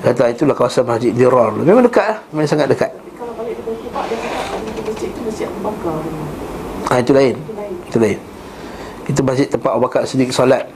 [0.06, 1.50] kata itulah kawasan Masjid Dirar.
[1.50, 2.94] Memang dekat lah, memang sangat dekat.
[3.18, 5.98] Kalau balik dengan kubak dia cakap tadi masjid tu masjid Abu Bakar
[6.86, 7.34] Ha, itu lain.
[7.90, 8.18] Itu lain.
[9.10, 10.66] Itu masjid tempat Abu Bakar Siddiq solat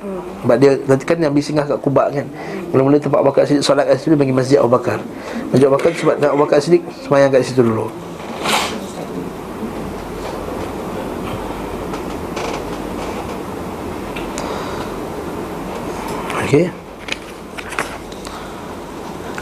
[0.47, 2.23] Sebab dia Nanti kan Nabi singgah kat Kubak kan
[2.71, 5.03] Mula-mula tempat Abu Bakar Siddiq solat kat situ Dia panggil masjid Abu Bakar
[5.51, 7.91] Masjid Abu Bakar sebab Abu Bakar Siddiq Semayang kat situ dulu
[16.51, 16.67] Okey.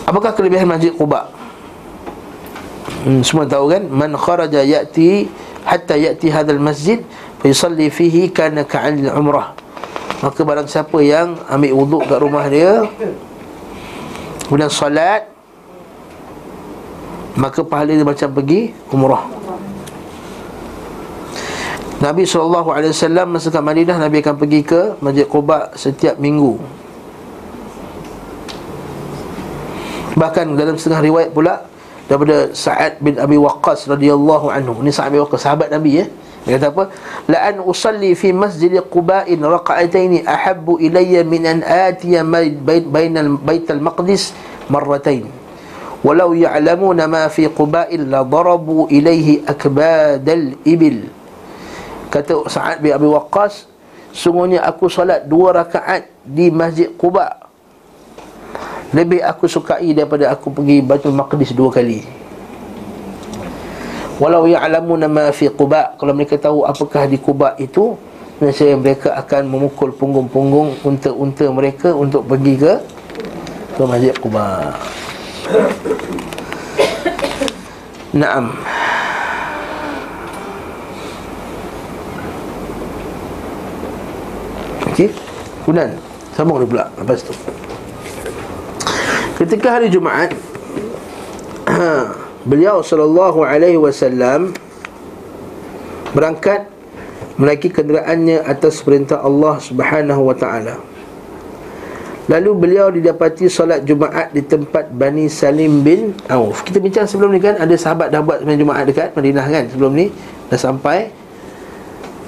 [0.05, 1.25] Apakah kelebihan Masjid Quba?
[3.09, 3.89] Hmm, semua tahu kan?
[3.89, 5.25] Man kharaja yati
[5.65, 7.01] hatta yati hadzal masjid
[7.41, 9.57] fa yusalli fihi kana ka'al umrah.
[10.21, 12.85] Maka barang siapa yang ambil wuduk kat rumah dia
[14.45, 15.33] kemudian solat
[17.41, 19.25] maka pahala dia macam pergi umrah.
[22.05, 22.69] Nabi SAW
[23.25, 26.61] masa kat Madinah Nabi akan pergi ke Masjid Quba setiap minggu
[30.19, 31.71] Bahkan dalam setengah riwayat pula
[32.11, 34.83] daripada Sa'ad bin Abi Waqqas radhiyallahu anhu.
[34.83, 36.07] Ini Sa'ad bin Waqqas sahabat Nabi ya.
[36.43, 36.85] Dia kata apa?
[37.31, 42.27] La an usalli fi masjid Quba'in raq'atayn ahabbu ilayya min an atiya
[42.91, 44.35] bainal baital maqdis
[44.67, 45.31] marratain.
[46.03, 51.07] Walau ya'lamuna ma fi Quba'in la darabu ilayhi akbadal ibil.
[52.11, 53.69] Kata Sa'ad bin Abi Waqqas,
[54.17, 57.38] sungguhnya aku solat dua rakaat di Masjid Quba'
[58.89, 62.01] Lebih aku sukai daripada aku pergi Baitul Maqdis dua kali.
[64.17, 65.95] Walau ya'lamuna ma fi Quba.
[66.01, 67.95] Kalau mereka tahu apakah di Quba itu
[68.39, 72.73] Nescaya mereka akan memukul punggung-punggung Unta-unta mereka untuk pergi ke
[73.75, 74.75] Ke Masjid Quba.
[78.15, 78.55] Naam.
[84.91, 85.11] Okey.
[85.63, 85.95] Kemudian
[86.35, 86.85] Sambung dia pula.
[86.95, 87.35] Lepas tu
[89.39, 90.35] Ketika hari Jumaat
[92.49, 94.57] Beliau sallallahu alaihi wasallam
[96.17, 96.65] berangkat
[97.37, 100.81] menaiki kenderaannya atas perintah Allah Subhanahu wa taala.
[102.29, 106.65] Lalu beliau didapati solat Jumaat di tempat Bani Salim bin Auf.
[106.65, 110.13] Kita bincang sebelum ni kan ada sahabat dah buat Jumaat dekat Madinah kan sebelum ni
[110.49, 111.09] dah sampai.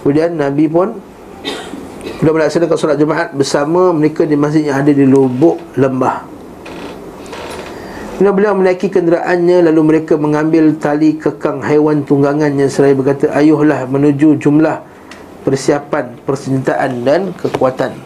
[0.00, 0.96] Kemudian Nabi pun
[2.20, 6.39] sudah melaksanakan solat Jumaat bersama mereka di masjid yang ada di lubuk lembah.
[8.20, 14.36] Kemudian beliau menaiki kenderaannya Lalu mereka mengambil tali kekang haiwan tunggangannya Seraya berkata Ayuhlah menuju
[14.36, 14.84] jumlah
[15.40, 17.96] persiapan persenjataan dan kekuatan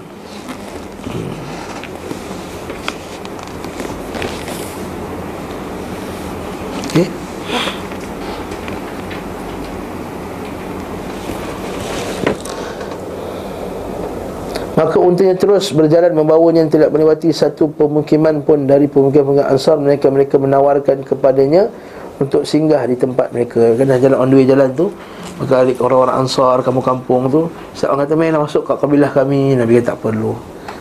[15.04, 19.76] untanya terus berjalan membawanya yang tidak melewati satu pemukiman pun dari pemukiman Ansar.
[19.76, 21.68] Mereka mereka menawarkan kepadanya
[22.16, 23.76] untuk singgah di tempat mereka.
[23.76, 24.88] Dah jalan on the way jalan tu
[25.36, 27.42] maka orang-orang Ansar kampung-kampung tu.
[27.76, 29.54] Siapa orang kata mainlah masuk kat kabilah kami.
[29.54, 30.32] Nabi kata tak perlu.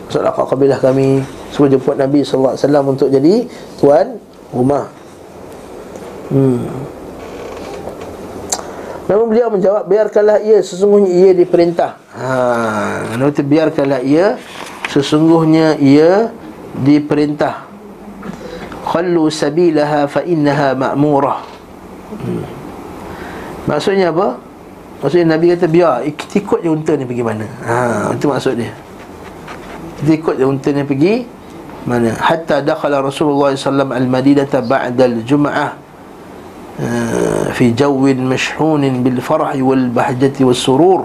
[0.07, 1.09] Masuklah kat kabilah kami.
[1.51, 2.55] Semua jemput Nabi SAW
[2.87, 3.45] untuk jadi
[3.77, 4.17] tuan
[4.55, 4.87] rumah.
[6.31, 7.02] Hmm
[9.03, 11.91] Namun beliau menjawab Biarkanlah ia sesungguhnya ia diperintah.
[12.15, 14.39] Ha, Namun biarkanlah ia
[14.93, 16.29] Sesungguhnya ia
[16.85, 17.65] diperintah.
[18.83, 21.39] Khallu sabilaha fa innaha ma'murah.
[22.21, 22.45] Hmm.
[23.65, 24.37] Maksudnya apa?
[25.01, 27.47] Maksudnya Nabi kata biar Kita ikut je unta ni pergi mana.
[27.65, 28.69] Ha, Itu maksud dia.
[29.97, 31.25] Kita ikut je unta ni pergi
[31.89, 32.13] mana?
[32.13, 35.82] Hatta dakhala Rasulullah SAW al-Madinata ba'dal Jum'ah
[37.58, 41.00] في جو مشحون بالفرح والبهجة والسرور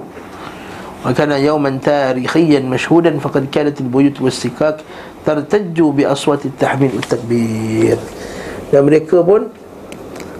[1.05, 4.77] وكان يوما تاريخيا مشهودا فقد كانت البيوت والسكاك
[5.25, 7.97] ترتج بأصوات التحميل والتكبير
[8.73, 9.53] dan mereka pun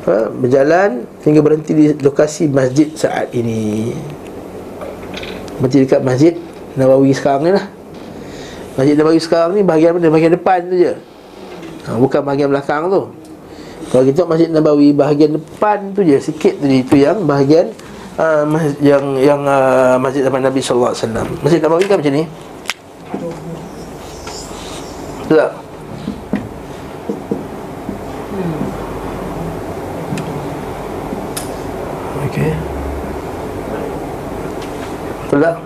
[0.10, 3.94] ha, berjalan hingga berhenti di lokasi masjid saat ini
[5.62, 6.34] berhenti dekat masjid
[6.74, 7.66] Nabawi sekarang ni lah
[8.74, 10.10] Masjid Nabawi sekarang ni bahagian mana?
[10.10, 10.98] Bahagian depan tu je
[11.86, 13.14] ha, Bukan bahagian belakang tu
[13.89, 17.73] kalau kita Masjid Nabawi bahagian depan tu je sikit tu itu yang bahagian
[18.21, 18.45] uh,
[18.85, 21.29] yang yang uh, Masjid zaman Nabi sallallahu alaihi wasallam.
[21.41, 22.25] Masjid Nabawi kan macam ni.
[25.29, 25.69] Tak?
[35.29, 35.57] Betul tak?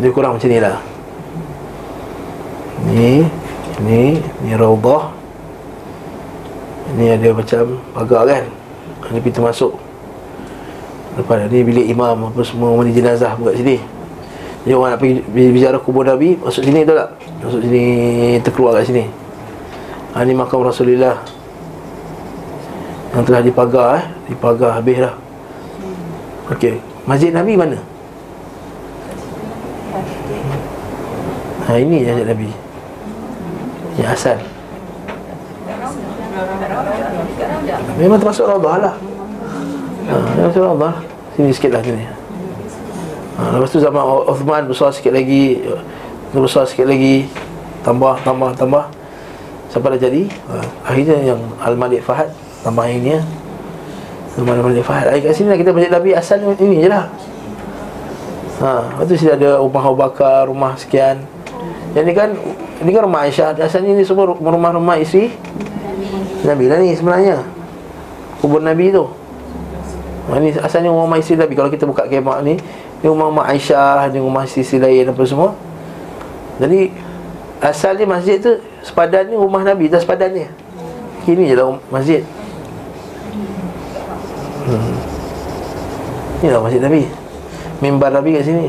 [0.00, 0.80] Dia kurang macam ni lah
[2.88, 3.28] Ni
[3.84, 5.12] Ni Ni Raubah
[6.92, 8.44] Ni ada macam pagar kan
[9.08, 9.72] Ni pintu masuk
[11.16, 13.80] Lepas ni bilik imam apa semua mandi jenazah pun kat sini
[14.66, 17.16] Jadi orang nak pergi bicara kubur Nabi Masuk sini tak?
[17.40, 17.84] Masuk sini
[18.44, 19.08] terkeluar kat sini
[20.12, 21.24] ha, Ni makam Rasulullah
[23.16, 25.14] Yang telah dipagar eh Dipagar habis lah
[26.52, 26.76] Okey
[27.08, 27.78] Masjid Nabi mana?
[31.64, 32.52] Ha ini yang Nabi.
[33.96, 34.38] Yang asal.
[37.94, 38.94] Memang termasuk radah lah.
[40.10, 40.94] Ha, termasuk radah.
[41.38, 42.04] Sini sikit lah sini.
[43.38, 45.62] Ha, lepas tu zaman Uthman besar sikit lagi.
[46.34, 47.30] Besar sikit lagi.
[47.86, 48.84] Tambah, tambah, tambah.
[49.68, 52.30] Sampai dah jadi ha, Akhirnya yang Al-Malik Fahad
[52.62, 53.20] Tambah ini ya.
[54.38, 55.14] Al-Malik Fahad.
[55.14, 57.06] Akhir kat sini lah kita Masjid Nabi asal ini je lah.
[58.62, 61.22] Ha, lepas tu sini ada rumah Abu Bakar, rumah sekian.
[61.94, 62.30] Yang ni kan
[62.82, 63.54] Ini kan rumah Aisyah.
[63.62, 65.30] Asalnya ni semua rumah-rumah isteri.
[66.44, 67.40] Nabi lah ni sebenarnya
[68.44, 69.08] Kubur Nabi tu.
[70.28, 71.56] Ini asalnya rumah isteri Nabi.
[71.56, 72.60] Kalau kita buka kemah ni
[73.00, 75.56] Ni rumah-rumah Aisyah Ni rumah isteri lain apa semua.
[76.60, 76.92] Jadi
[77.64, 80.44] Asalnya masjid tu Sepadan ni rumah Nabi Tak sepadan ni
[81.24, 82.20] Ini je lah masjid.
[84.68, 84.92] Hmm.
[86.44, 87.08] Ni lah masjid Nabi.
[87.80, 88.68] Mimbar Nabi kat sini.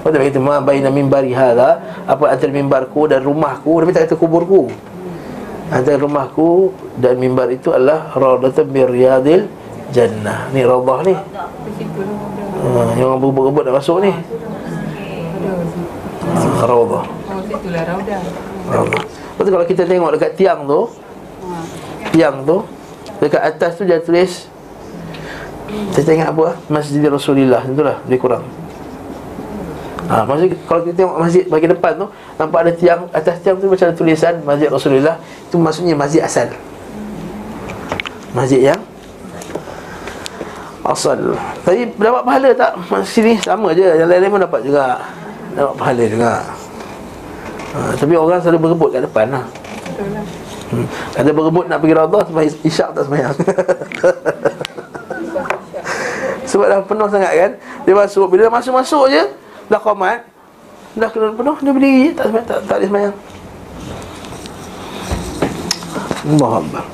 [0.00, 3.84] Lepas tu kata Ma baina mimbari Apa antara mimbarku dan rumahku?
[3.84, 4.72] Nabi tak kata kuburku
[5.68, 9.48] Antara rumahku dan mimbar itu adalah Radatan biryadil
[9.92, 10.48] jannah.
[10.56, 11.14] Ni radah ni.
[11.14, 14.12] Ha, Yang orang berebut-rebut nak masuk ni.
[16.28, 17.04] Ha, Raudah.
[18.68, 19.02] Radah
[19.38, 20.90] Lepas tu kalau kita tengok dekat tiang tu
[22.12, 22.66] Tiang tu
[23.22, 24.50] Dekat atas tu dia tulis
[25.94, 26.46] Saya tengok apa?
[26.68, 28.44] Masjid Rasulullah Itulah lebih kurang
[30.08, 32.08] Ha, maksud kalau kita tengok masjid bagi depan tu
[32.40, 36.48] nampak ada tiang atas tiang tu macam ada tulisan Masjid Rasulullah itu maksudnya masjid asal.
[38.32, 38.80] Masjid yang
[40.88, 41.36] asal.
[41.60, 42.72] Tapi dapat pahala tak?
[42.88, 44.96] Masjid ni sama je, yang lain-lain pun dapat juga.
[45.52, 46.32] Dapat pahala juga.
[47.76, 49.44] Ha, tapi orang selalu berebut kat depan lah.
[50.72, 50.88] Hmm.
[51.16, 53.32] Ada berebut nak pergi Radah Sembahyang isyak tak sembahyang
[56.52, 57.50] Sebab dah penuh sangat kan
[57.88, 59.22] Dia masuk Bila masuk-masuk je
[59.71, 60.27] Dah komat
[60.93, 63.15] Dah kena penuh Dia berdiri je Tak, sembahyang, tak, tak boleh sembahyang
[66.23, 66.85] Allah Akbar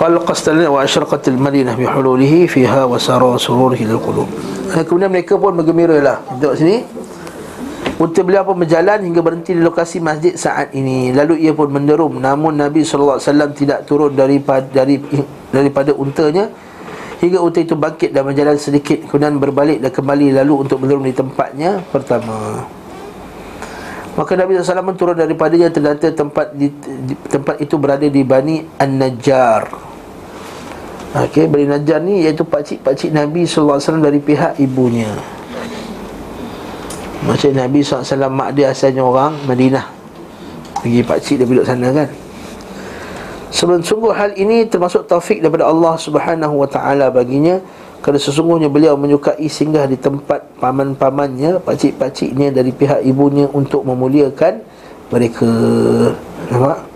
[0.00, 4.28] قال قستلنا وأشرقت المدينة بحلوله فيها وسارى سروره للقلوب
[4.70, 6.82] Kemudian mereka pun bergembira lah Tengok sini
[7.95, 11.15] Unta beliau pun berjalan hingga berhenti di lokasi masjid saat ini.
[11.15, 12.19] Lalu ia pun menderum.
[12.19, 13.23] Namun Nabi SAW
[13.55, 14.99] tidak turun daripada, dari,
[15.55, 16.51] daripada untanya.
[17.23, 21.15] Hingga unta itu bangkit dan berjalan sedikit Kemudian berbalik dan kembali lalu untuk menderum di
[21.15, 22.67] tempatnya pertama.
[24.19, 29.63] Maka Nabi SAW turun daripadanya Terdata tempat di, di, tempat itu berada di Bani An-Najjar.
[31.15, 35.15] Okey, Bani Najjar ni iaitu pakcik-pakcik Nabi SAW dari pihak ibunya
[37.23, 39.87] Macam Nabi SAW mak dia asalnya orang Madinah
[40.83, 42.09] Pergi pakcik dia duduk sana kan
[43.55, 47.63] Sebelum sungguh hal ini termasuk taufik daripada Allah Subhanahu wa taala baginya
[48.05, 54.61] kerana sesungguhnya beliau menyukai singgah di tempat paman-pamannya, pakcik-pakciknya dari pihak ibunya untuk memuliakan
[55.09, 55.49] mereka.
[56.53, 56.94] Nampak?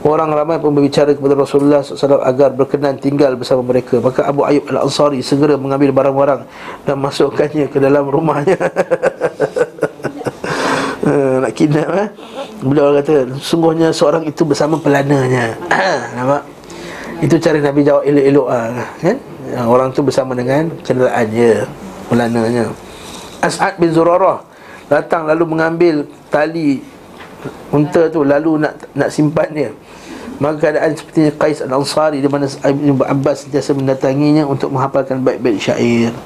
[0.00, 4.00] Orang ramai pun berbicara kepada Rasulullah SAW agar berkenan tinggal bersama mereka.
[4.00, 6.40] Maka Abu Ayyub Al-Ansari segera mengambil barang-barang
[6.88, 8.56] dan masukkannya ke dalam rumahnya.
[11.04, 11.12] Ha,
[11.44, 12.08] nak kidnap eh?
[12.60, 15.56] Beliau kata Sungguhnya seorang itu bersama pelananya
[16.16, 16.44] Nampak?
[17.24, 19.16] Itu cara Nabi jawab elok-elok lah, kan?
[19.56, 21.52] Ha, Orang tu bersama dengan kenderaannya
[22.12, 22.64] Pelananya
[23.40, 24.44] As'ad bin Zurarah
[24.92, 26.84] Datang lalu mengambil tali
[27.70, 29.70] Unta tu lalu nak nak simpan dia.
[30.40, 36.16] Maka keadaan seperti Qais al-Ansari Di mana Ibn Abbas sentiasa mendatanginya Untuk menghafalkan baik-baik syair.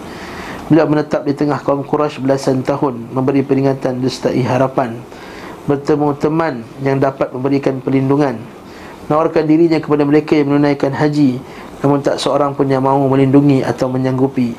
[0.71, 4.95] Beliau menetap di tengah kaum Quraisy belasan tahun Memberi peringatan destai harapan.
[5.67, 8.39] Bertemu teman yang dapat memberikan perlindungan.
[9.11, 11.43] Menawarkan dirinya kepada mereka yang menunaikan haji.
[11.83, 14.55] Namun tak seorang pun yang mahu melindungi atau menyanggupi.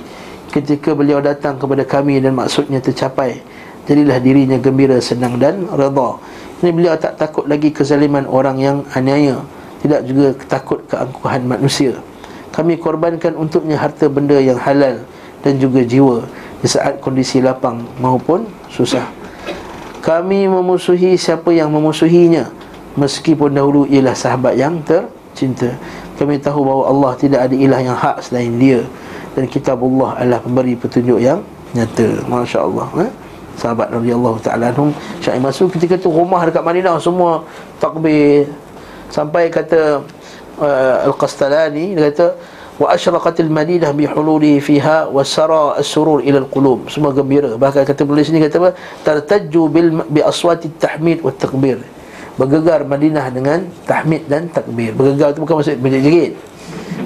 [0.52, 3.42] Ketika beliau datang kepada kami dan maksudnya tercapai
[3.86, 6.18] Jadilah dirinya gembira, senang dan redha
[6.64, 9.44] Ini beliau tak takut lagi kezaliman orang yang aniaya
[9.84, 12.00] Tidak juga takut keangkuhan manusia
[12.56, 15.04] Kami korbankan untuknya harta benda yang halal
[15.46, 16.26] dan juga jiwa
[16.66, 19.06] di saat kondisi lapang maupun susah.
[20.02, 22.50] Kami memusuhi siapa yang memusuhinya
[22.98, 25.70] meskipun dahulu ialah sahabat yang tercinta.
[26.18, 28.82] Kami tahu bahawa Allah tidak ada ilah yang hak selain Dia
[29.38, 31.46] dan kitabullah adalah pemberi petunjuk yang
[31.78, 32.26] nyata.
[32.26, 33.12] Masya-Allah, eh?
[33.56, 34.92] Sahabat radhiyallahu taala anhum
[35.24, 37.44] Syekh masuk ketika tu rumah dekat Madinah semua
[37.80, 38.52] takbir
[39.10, 40.04] sampai kata
[40.60, 42.28] uh, Al-Qastalani dia kata
[42.76, 48.04] wa asyraqatil madinah bi hululihi fiha wa sara as-surur ila al-qulub semua gembira bahkan kata
[48.04, 48.70] penulis ni kata apa
[49.08, 51.80] tartajju bil bi aswati tahmid wa takbir
[52.36, 54.92] bergegar Madinah dengan tahmid dan takbir.
[54.92, 56.34] Bergegar itu bukan maksud berjerit-jerit.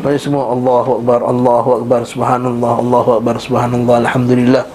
[0.02, 4.66] Maksud semua Allahu akbar, Allahu akbar, subhanallah, Allahu akbar, subhanallah, alhamdulillah.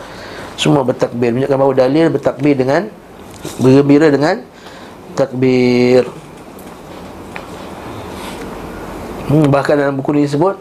[0.54, 1.34] Semua bertakbir.
[1.34, 2.86] Menunjukkan bahawa dalil bertakbir dengan
[3.58, 4.40] bergembira dengan
[5.18, 6.06] takbir.
[9.24, 10.56] Hmm, bahkan dalam buku ni disebut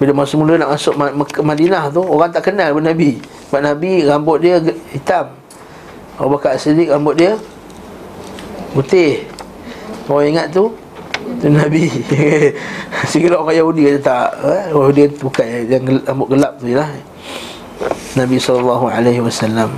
[0.00, 0.96] bila masa mula nak masuk
[1.44, 3.20] Madinah tu orang tak kenal pun Nabi.
[3.20, 4.56] Sebab Nabi rambut dia
[4.96, 5.36] hitam.
[6.16, 7.36] Abu Bakar Siddiq rambut dia
[8.72, 9.28] putih.
[10.08, 10.72] Orang ingat tu
[11.36, 11.92] tu Nabi.
[13.12, 14.64] Sehingga orang Yahudi kata tak, eh?
[14.72, 16.90] oh dia bukan yang rambut gelap tu lah.
[18.18, 19.72] Nabi sallallahu alaihi wasallam.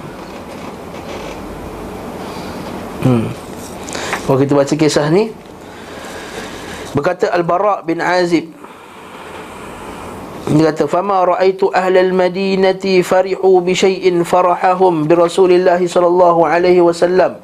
[3.03, 3.31] Hmm.
[4.23, 5.35] Kalau kita baca kisah ni
[6.95, 8.55] Berkata Al-Bara' bin Azib
[10.53, 17.39] dia kata fama raaitu ahlal madinati farihu bi syai'in farahahum bi Rasulillah sallallahu alaihi wasallam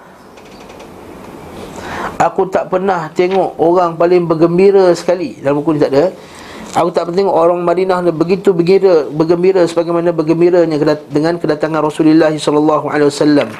[2.18, 6.10] Aku tak pernah tengok orang paling bergembira sekali dalam buku ni tak ada
[6.78, 10.78] Aku tak pernah tengok orang Madinah ni begitu bergembira bergembira sebagaimana bergembiranya
[11.10, 13.50] dengan kedatangan Rasulullah sallallahu alaihi wasallam.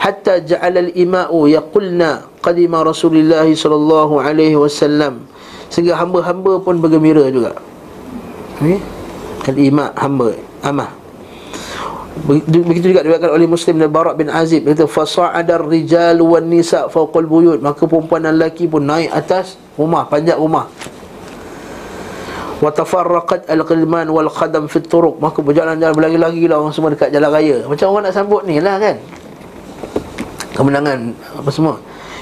[0.00, 5.28] Hatta ja'ala al-ima'u yaqulna qadima Rasulullah sallallahu alaihi wasallam.
[5.68, 7.60] Sehingga hamba-hamba pun bergembira juga.
[8.64, 8.80] Ni
[9.44, 10.32] al-ima hamba
[10.64, 10.96] amah.
[12.24, 14.64] Begitu juga diriwayatkan oleh Muslim dan Barak bin Azib.
[14.64, 20.08] Kata fasa'ada ar-rijal wan nisa fawqa al-buyut maka perempuan dan lelaki pun naik atas rumah
[20.08, 20.72] panjat rumah
[22.62, 25.18] wa tafarraqat al-qilman wal qadam fi turuq.
[25.18, 27.66] Maka berjalan-jalan berlari-lari lah orang semua dekat jalan raya.
[27.66, 28.96] Macam orang nak sambut ni lah kan?
[30.54, 30.98] Kemenangan
[31.42, 31.74] apa semua.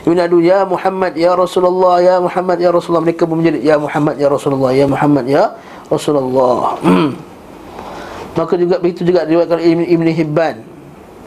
[0.09, 3.05] Yunadu ya Muhammad ya Rasulullah ya Muhammad ya Rasulullah.
[3.05, 5.45] Mereka pun menjadi ya Muhammad ya Rasulullah ya Muhammad ya
[5.93, 6.81] Rasulullah.
[8.41, 10.57] Maka juga begitu juga diriwayatkan Ibn, Ibn Hibban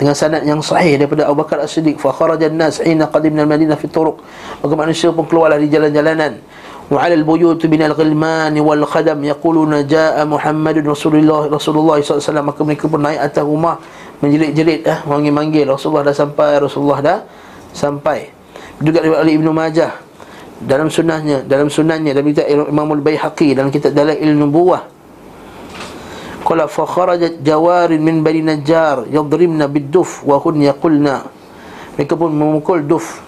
[0.01, 2.01] dengan sanad yang sahih daripada Abu Bakar As-Siddiq.
[2.01, 4.17] Fa kharaja an-nas hina qadimna al-Madinah fi turuq.
[4.65, 6.41] Maka manusia pun keluarlah di jalan-jalanan
[6.91, 12.91] wa 'ala al-buyut min al-ghilman wal khadam yaquluna jaa Muhammadun Rasulullah Rasulullah SAW maka mereka
[12.91, 13.79] pun naik atas rumah
[14.19, 17.19] menjerit-jerit ah manggil-manggil Rasulullah dah sampai Rasulullah dah
[17.71, 18.31] sampai.
[18.83, 19.91] Juga diriwayatkan oleh Ibnu Majah
[20.63, 24.87] dalam sunnahnya dalam sunnahnya dalam kitab Imam Al-Baihaqi dalam kitab Dalail Nubuwah
[26.43, 31.23] qala fa kharajat jawarin min bani najjar yadrimna bid-duf wa hun yaqulna.
[31.95, 33.21] Mereka pun memukul duf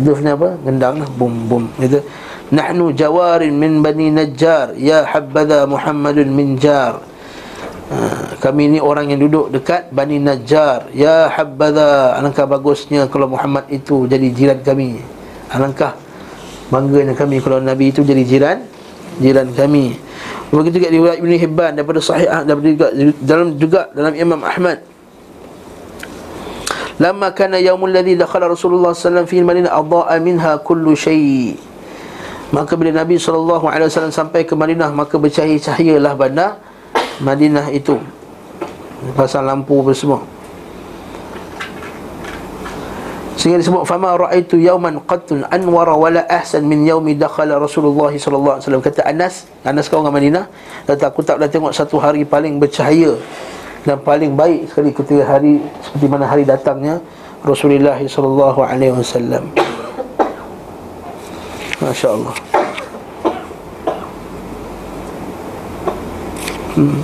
[0.00, 0.54] duf ni apa?
[0.62, 2.02] Gendang lah bum bum gitu.
[2.48, 7.02] Nahnu jawarin min bani najjar ya habadha muhammadun min jar.
[7.88, 10.92] Ha, kami ni orang yang duduk dekat Bani Najjar.
[10.92, 15.00] Ya Habbadha Alangkah bagusnya kalau Muhammad itu jadi jiran kami.
[15.48, 15.96] Alangkah
[16.68, 18.58] Bangganya kami kalau Nabi itu jadi jiran
[19.24, 19.96] Jiran kami.
[20.52, 22.86] Begitu juga riwayat Ibn Hibban Daripada sahih daripada juga,
[23.24, 24.84] dalam juga dalam Imam Ahmad
[26.98, 31.54] Lama kana yaumul ladhi dakhala Rasulullah wasallam fi adha'a minha kullu syai'
[32.50, 36.58] Maka bila Nabi wasallam sampai ke Madinah maka bercahaya-cahayalah bandar
[37.22, 38.00] Madinah itu.
[39.14, 40.20] Pasang lampu apa semua.
[43.38, 48.82] Sehingga disebut fama raaitu yauman qattun anwara wala ahsan min yaumi dakhala Rasulullah wasallam.
[48.82, 50.50] Kata Anas Anas kau orang Madinah
[50.90, 53.14] kata aku tak pernah tengok satu hari paling bercahaya
[53.88, 57.00] dan paling baik sekali ketika hari seperti mana hari datangnya
[57.40, 59.48] Rasulullah sallallahu alaihi wasallam
[61.80, 62.36] Masya-Allah
[66.76, 67.00] hmm.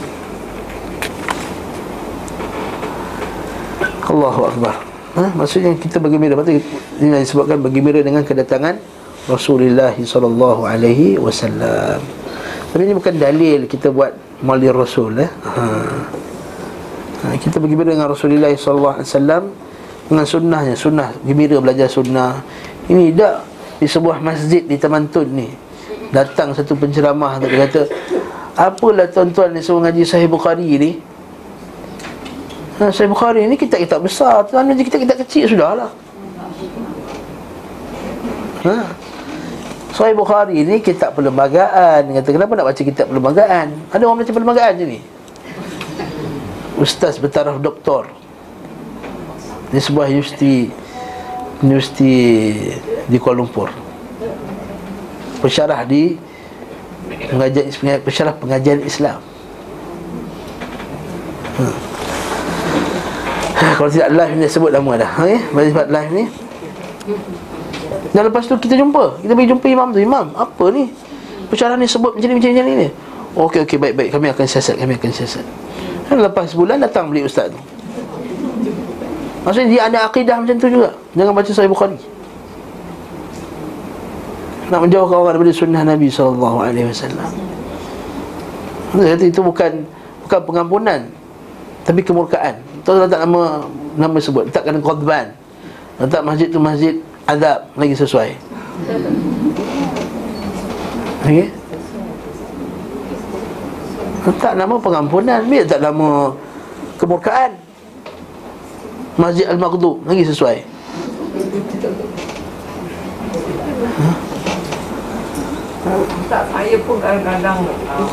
[4.13, 4.75] Allahu Akbar
[5.17, 5.25] ha?
[5.33, 6.61] Maksudnya kita bergembira Maksudnya
[7.01, 8.77] ini disebutkan bergembira dengan kedatangan
[9.25, 11.97] Rasulullah sallallahu alaihi wasallam.
[12.77, 14.13] Tapi ini bukan dalil kita buat
[14.45, 15.31] mali Rasul eh.
[15.49, 15.65] Ha.
[17.25, 17.35] Ha.
[17.41, 19.51] kita bergembira dengan Rasulullah wasallam
[20.05, 22.45] dengan sunnahnya, sunnah gembira belajar sunnah.
[22.93, 23.41] Ini tidak
[23.81, 25.49] di sebuah masjid di Taman Tun ni.
[26.13, 27.89] Datang satu penceramah tu kata,
[28.53, 31.01] "Apalah tuan-tuan ni semua ngaji Sahih Bukhari ni?"
[32.75, 35.95] Ha, Sahih Bukhari ni kitab-kitab besar Tuan ni kitab-kitab kecil sudahlah
[38.67, 38.79] Ha
[39.95, 44.75] Sahih Bukhari ni kitab perlembagaan Kata kenapa nak baca kitab perlembagaan Ada orang baca perlembagaan
[44.83, 44.99] je ni
[46.85, 48.13] Ustaz bertaraf doktor.
[49.73, 50.69] Di sebuah universiti
[51.65, 52.13] Universiti
[53.09, 53.73] Di Kuala Lumpur.
[55.41, 56.21] Pensyarah di
[57.05, 57.69] Pengajian,
[58.01, 59.21] pensyarah pengajian Islam.
[61.57, 61.77] Hmm.
[63.77, 65.11] Kalau tidak live ni sebut lama dah.
[65.21, 65.41] Okay?
[65.53, 66.25] Mari sebab live ni.
[68.13, 69.21] Dan lepas tu kita jumpa.
[69.21, 70.01] Kita pergi jumpa imam tu.
[70.01, 70.89] Imam apa ni?
[71.49, 72.89] Percarahan ni sebut macam ni macam ni, ni.
[73.37, 74.09] Okey okey baik baik.
[74.17, 75.45] Kami akan siasat Kami akan siasat
[76.09, 77.61] Dan lepas sebulan datang beli ustaz tu.
[79.45, 80.91] Maksudnya dia ada akidah macam tu juga.
[81.13, 81.99] Jangan baca Sahih Bukhari.
[84.73, 86.65] Nak menjauhkan orang daripada sunnah Nabi SAW
[88.97, 89.85] Kata itu bukan
[90.25, 91.05] Bukan pengampunan
[91.85, 92.57] Tapi kemurkaan.
[92.81, 93.69] Tuan letak nama
[94.01, 94.49] Nama sebut?
[94.49, 95.37] Letakkan khutban
[96.01, 96.97] Letak masjid tu masjid
[97.29, 98.31] Azab Lagi sesuai.
[101.29, 101.64] Okey
[104.25, 105.45] Letak nama pengampunan.
[105.45, 106.33] Biar tak nama
[106.97, 107.53] Kemurkaan?
[109.21, 110.65] Masjid Al-Maghdub Lagi sesuai.
[115.85, 118.09] Ustaz, saya pun kadang-kadang uh,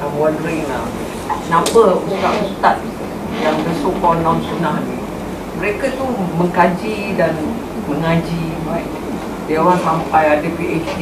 [0.00, 0.88] I'm wondering lah
[1.28, 2.80] Kenapa ustaz-ustaz
[3.44, 4.96] yang bersumpah non-sunnah ni?
[5.60, 6.08] Mereka tu
[6.40, 7.36] mengkaji dan
[7.84, 8.56] mengaji
[9.44, 10.98] Dia orang sampai ada PhD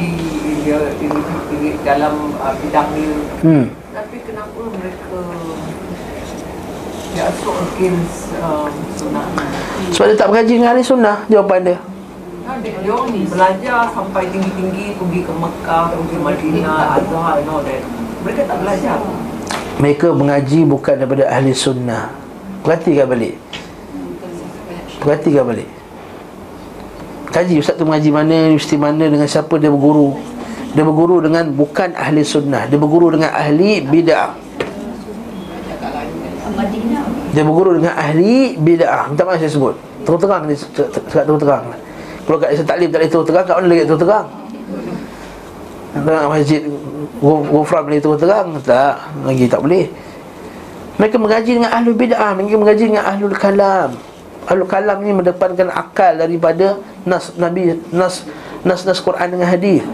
[0.67, 3.15] dia, dia, dia, dalam uh, bidang dia.
[3.39, 3.76] Hmm
[4.73, 5.19] mereka
[7.17, 9.25] against um, sunnah.
[9.33, 11.77] Ni Sebab dia tak berkaji dengan ahli sunnah Jawapan dia.
[12.63, 17.61] Dia, dia orang belajar sampai tinggi-tinggi pergi ke Mekah, pergi ke Madinah, Azhar and all
[17.61, 17.83] that.
[18.23, 18.97] Mereka tak belajar.
[19.77, 22.09] Mereka mengaji bukan daripada ahli sunnah.
[22.65, 23.35] Perhatikan balik.
[25.03, 25.69] Perhatikan balik.
[27.29, 30.17] Kaji Ustaz tu mengaji mana Universiti mana Dengan siapa dia berguru.
[30.73, 32.65] Dia berguru dengan bukan ahli sunnah.
[32.65, 34.46] Dia berguru dengan ahli bid'ah
[37.37, 39.13] Dia berguru dengan ahli bid'ah.
[39.13, 39.77] Minta maaf saya sebut.
[40.01, 41.63] Terang-terang ni Cakap terang-terang
[42.23, 44.27] Kalau kat Islam Taklim tak boleh terang-terang Kat mana lagi terang-terang
[45.97, 46.61] Tengah masjid
[47.21, 48.47] Gufran boleh terus terang?
[48.61, 49.89] Tak Lagi tak boleh.
[50.97, 52.31] Mereka mengaji dengan ahlu bid'ah.
[52.33, 53.89] Mereka mengaji dengan ahlul kalam.
[54.49, 58.25] Ahlul kalam ni mendepankan akal daripada Nas Nabi Nas
[58.65, 59.85] Nas-nas Quran dengan hadis.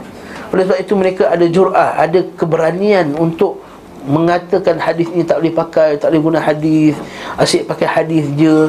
[0.56, 3.66] Oleh sebab itu mereka ada jur'ah Ada keberanian untuk
[4.04, 6.96] Mengatakan hadis ni tak boleh pakai Tak boleh guna hadis
[7.40, 8.68] Asyik pakai hadis je.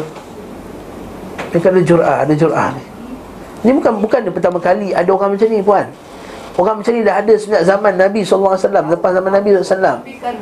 [1.50, 2.84] Mereka ada jur'ah Ada jur'ah ni.
[3.64, 4.92] Ni bukan bukan pertama kali.
[4.92, 5.88] Ada orang macam ni puan.
[6.54, 10.34] Orang macam ni dah ada sejak zaman Nabi SAW Lepas zaman Nabi SAW Tapi kan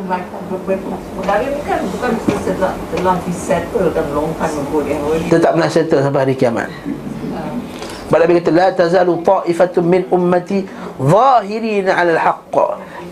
[1.17, 2.11] perkara ni kan bukan
[2.45, 5.01] setelah telah disettlekan long time ago yang
[5.33, 6.69] Dia tak pernah settle sampai hari kiamat.
[8.13, 10.69] Sebab Nabi kata La tazalu ta'ifatun min ummati
[11.01, 12.57] Zahirina ala al-haqq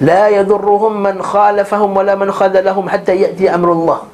[0.01, 4.09] La yadurruhum man khalafahum Wala man khadalahum Hatta ya'ti amrullah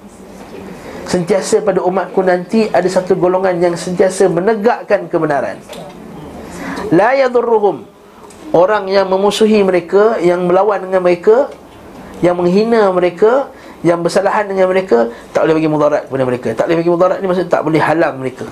[1.07, 5.62] Sentiasa pada umatku nanti Ada satu golongan yang sentiasa menegakkan kebenaran.
[6.91, 7.87] La yadurruhum.
[8.51, 11.55] Orang yang memusuhi mereka Yang melawan dengan mereka
[12.18, 13.55] Yang menghina mereka
[13.87, 16.49] Yang bersalahan dengan mereka Tak boleh bagi mudarat kepada mereka.
[16.59, 18.47] Tak boleh bagi mudarat ni maksudnya tak boleh halang mereka.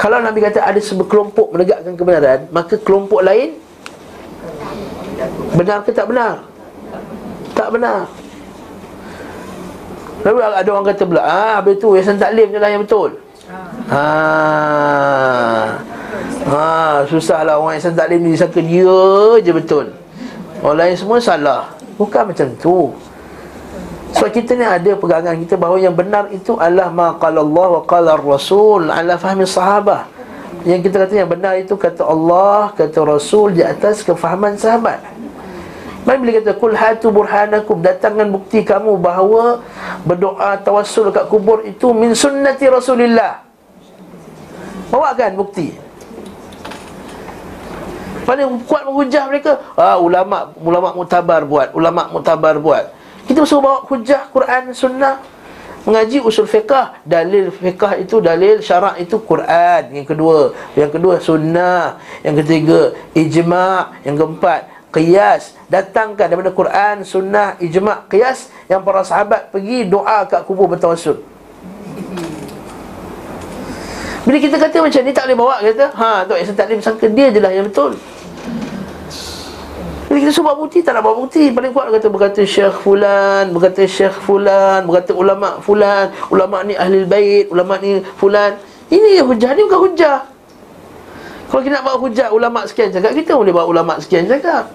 [0.00, 3.65] Kalau Nabi kata ada sekelompok menegakkan kebenaran Maka kelompok lain
[5.56, 6.44] Benar ke tak benar?
[7.56, 8.04] Tak benar
[10.22, 13.16] Lalu ada orang kata pula Ah, habis tu Yayasan Taklim je lah yang betul
[13.86, 15.78] Ah.
[16.46, 19.86] Ha, susahlah orang Islam taklim ni disangka dia je betul.
[20.62, 21.74] Orang lain semua salah.
[21.98, 22.90] Bukan macam tu.
[24.14, 27.82] Sebab kita ni ada pegangan kita bahawa yang benar itu adalah ma qala Allah wa
[27.84, 30.06] qala Rasul ala fahmi sahabah.
[30.66, 34.98] Yang kita kata yang benar itu kata Allah, kata Rasul di atas kefahaman sahabat.
[36.06, 37.82] Mari bila kata kul hatu burhanakum.
[37.82, 39.58] Datangkan bukti kamu bahawa
[40.06, 43.42] berdoa tawassul kat kubur itu min sunnati Rasulillah.
[44.94, 45.74] Bawakan bukti.
[48.22, 52.94] Paling kuat menghujah mereka ah, Ulama' ulama mutabar buat Ulama' mutabar buat.
[53.26, 55.18] Kita suruh bawa hujah Quran, Sunnah
[55.82, 57.02] Mengaji usul fiqah.
[57.02, 59.90] Dalil fiqah itu, dalil syarak itu Quran.
[59.90, 60.38] Yang kedua
[60.78, 61.98] Yang kedua Sunnah.
[62.22, 62.80] Yang ketiga
[63.14, 64.60] Ijma' Yang keempat
[64.94, 71.18] Qiyas Datangkan daripada Quran, Sunnah, Ijma' Qiyas Yang para sahabat pergi doa kat kubur bertawasul.
[74.26, 77.30] Bila kita kata macam ni tak boleh bawa kata Ha Tok Ihsan Taklim sangka dia
[77.30, 77.94] je lah yang betul.
[80.10, 83.86] Bila kita suruh bukti tak nak bawa bukti Paling kuat kata berkata Syekh Fulan Berkata
[83.86, 88.58] Syekh Fulan Berkata ulama' Fulan Ulama' ni ahli bait Ulama' ni Fulan.
[88.86, 90.18] Ini hujah ni bukan hujah.
[91.50, 94.70] Kalau kita nak bawa hujah ulama' sekian cakap Kita boleh bawa ulama' sekian cakap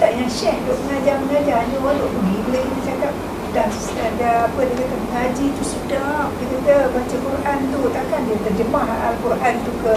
[0.00, 3.12] Tak yang syekh duk mengajar-mengajar Dia orang duk pergi Bila kita cakap
[3.50, 6.30] dah ada apa dia kata mengaji tu sedap.
[6.38, 7.80] Dia kata baca Quran tu.
[7.90, 9.92] Takkan dia terjemah Al-Quran tu ke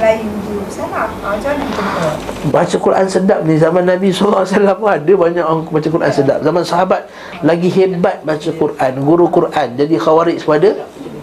[0.00, 0.56] lain tu.
[0.72, 1.12] Salah.
[1.12, 2.10] Ha, macam mana kita
[2.48, 3.54] Baca Quran sedap ni.
[3.60, 4.48] Zaman Nabi SAW
[4.80, 6.40] pun ada banyak orang baca Quran sedap.
[6.40, 7.12] Zaman sahabat
[7.44, 9.68] Lagi hebat baca Quran Guru Quran.
[9.76, 10.70] Jadi khawarij pada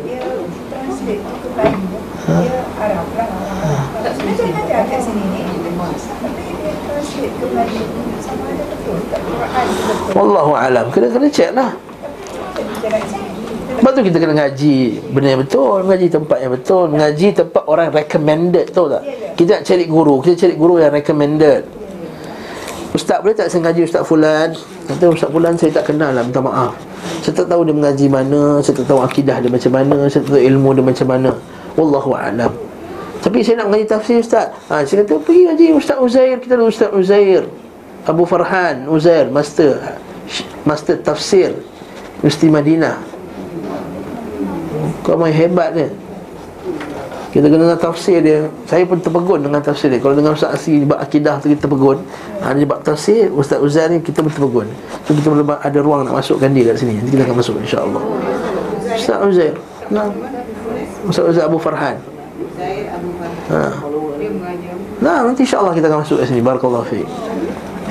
[0.06, 0.22] dia
[0.70, 1.78] translate tu ke lain.
[2.30, 3.30] Dia Arab lah.
[3.98, 5.42] Macam ada kat sini ni?
[5.74, 9.03] Tapi dia translate ke Melayu sama ada betul tak Quran tu betul
[10.18, 10.86] Wallahu alam.
[10.90, 11.72] Kena kena check lah.
[13.84, 14.78] Sebab tu kita kena ngaji
[15.12, 19.04] Benda yang betul Mengaji tempat yang betul Mengaji tempat orang recommended Tahu tak?
[19.36, 21.68] Kita nak cari guru Kita cari guru yang recommended.
[22.96, 24.56] Ustaz boleh tak saya ngaji Ustaz Fulan?
[24.88, 26.80] Kata Ustaz Fulan saya tak kenal lah Minta maaf.
[27.28, 30.32] Saya tak tahu dia mengaji mana Saya tak tahu akidah dia macam mana Saya tak
[30.38, 31.32] tahu ilmu dia macam mana.
[31.76, 32.52] Wallahu'alam
[33.20, 34.48] Tapi saya nak mengaji tafsir Ustaz.
[34.72, 37.44] Ha, Saya kata pergi ngaji Ustaz Uzair Kita ada Ustaz Uzair
[38.04, 40.00] Abu Farhan Uzair Master
[40.68, 41.56] Master tafsir
[42.24, 42.96] Universiti Madinah.
[45.04, 45.92] Kau main hebat dia.
[47.36, 48.48] Kita kena dengar tafsir dia.
[48.64, 50.00] Saya pun terpegun dengan tafsir dia.
[50.00, 52.00] Kalau dengar Ustaz Asri Sebab akidah tu kita terpegun.
[52.40, 54.68] Ha, Dia buat tafsir Ustaz Uzan ni kita pun terpegun.
[55.04, 56.96] So kita boleh ada ruang nak masukkan dia kat sini.
[56.96, 58.04] Nanti kita akan masuk insyaAllah.
[58.96, 59.56] Ustaz Uzair.
[59.92, 60.08] Nah.
[61.04, 62.00] Ustaz Uzair Abu Farhan.
[62.56, 63.52] Zaid Abu Farhan.
[63.52, 63.62] Ha.
[65.04, 66.40] Nah, nanti insyaAllah kita akan masuk kat sini.
[66.40, 67.10] Barakallahu fiqh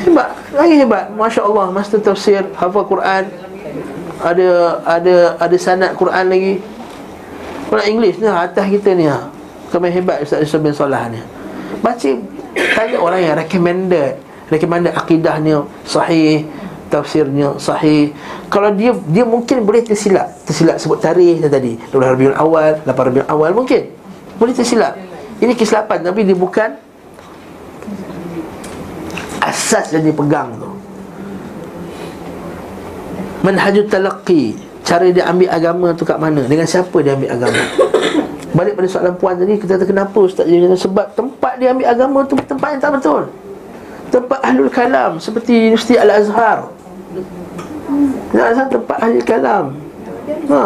[0.03, 1.05] Hebat, lagi hebat.
[1.15, 3.25] Masya Allah, master tafsir Hafal Quran.
[4.23, 4.49] Ada
[4.87, 6.55] ada ada sanad Quran lagi.
[7.71, 9.31] Quran English ni atas kita ni ha.
[9.73, 11.17] Kami hebat Ustaz Yusuf bin Salah ni.
[11.81, 12.11] Baca
[12.53, 14.21] Tanya orang yang recommended
[14.53, 16.45] Recommended akidahnya Sahih
[16.93, 18.13] Tafsirnya Sahih.
[18.53, 20.29] Kalau dia Dia mungkin boleh tersilap.
[20.45, 21.81] Tersilap sebut tarikh tadi.
[21.89, 23.83] 12 Rabiul Awal 8 Rabiul Awal Mungkin.
[24.37, 25.01] Boleh tersilap.
[25.41, 26.77] Ini kesilapan Tapi dia bukan
[29.43, 30.71] Asas yang dia pegang tu.
[33.43, 34.55] Manhajul talaqi
[34.87, 36.47] Cara dia ambil agama tu kat mana?
[36.47, 37.59] Dengan siapa dia ambil agama?
[38.57, 40.79] Balik pada soalan puan tadi Kita kata kenapa Ustaz dia kata?
[40.79, 43.23] Sebab tempat dia ambil agama tu Tempat yang tak betul.
[44.15, 46.71] Tempat Ahlul Kalam Seperti Universiti Al-Azhar.
[48.31, 49.65] Al-Azhar tempat Ahlul Kalam?
[50.51, 50.63] Ha.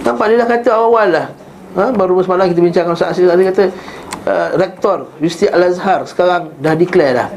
[0.00, 1.26] Nampak dia dah kata awal-awal lah.
[1.76, 1.84] Ha?
[1.92, 3.64] Baru semalam kita bincang dengan Ustaz Asir Dia kata
[4.24, 7.28] uh, Rektor Universiti Al-Azhar Sekarang dah declare dah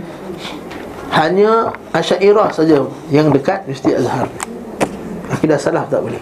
[1.13, 2.81] Hanya Asyairah saja
[3.13, 4.27] Yang dekat Universiti Al-Azhar
[5.33, 6.21] Akidah salah tak boleh.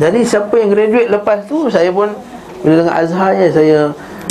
[0.00, 2.08] Jadi siapa yang graduate lepas tu Saya pun
[2.64, 3.78] Bila dengan Azhar ya Saya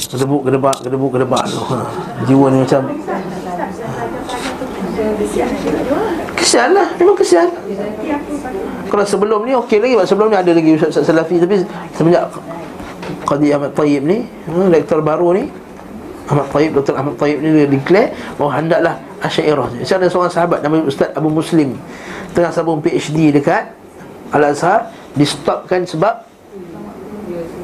[0.10, 1.62] Gedebuk, gedebak, gedebuk, gedebak tu.
[1.70, 1.86] Ha.
[2.26, 2.82] Jiwa ni macam
[6.34, 7.48] Kesian lah Memang kesian.
[8.90, 9.94] Kalau sebelum ni okey lagi.
[10.10, 11.62] Sebelum ni ada lagi Ustaz Salafi Tapi
[11.94, 12.26] semenjak
[13.30, 15.69] Qadi Ahmad Tayyib ni hmm, Rektor baru ni
[16.30, 16.94] Ahmad Tayyib, Dr.
[16.94, 18.96] Ahmad Tayyib ni dia declare Bahawa hendaklah
[19.26, 21.74] Asyairah Saya ada seorang sahabat Nama Ustaz Abu Muslim
[22.38, 23.74] Tengah sabung PhD dekat
[24.30, 26.22] Al-Azhar Distopkan sebab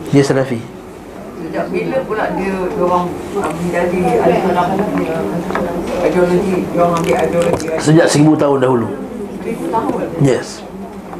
[0.09, 0.57] Dia Salafi
[1.45, 3.05] Sejak bila pula dia orang
[3.37, 5.15] menjadi punya
[6.01, 8.87] ideologi, dia orang ambil ideologi Sejak seribu tahun dahulu
[9.45, 10.25] seribu tahun.
[10.25, 10.65] Yes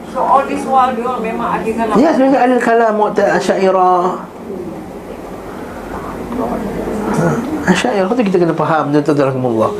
[0.09, 1.95] So all this while dia orang memang ada kalam.
[1.99, 4.23] Yes, mereka ada kalam Mu'tad Asyairah
[7.65, 9.72] Asyairah tu kita kena faham Tuan-tuan rahimahullah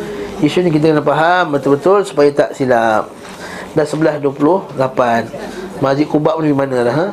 [0.44, 3.08] Isu ni kita kena faham betul-betul Supaya tak silap.
[3.76, 4.80] Dah 11.28
[5.84, 7.08] Masjid Kubak pun di mana dah ha?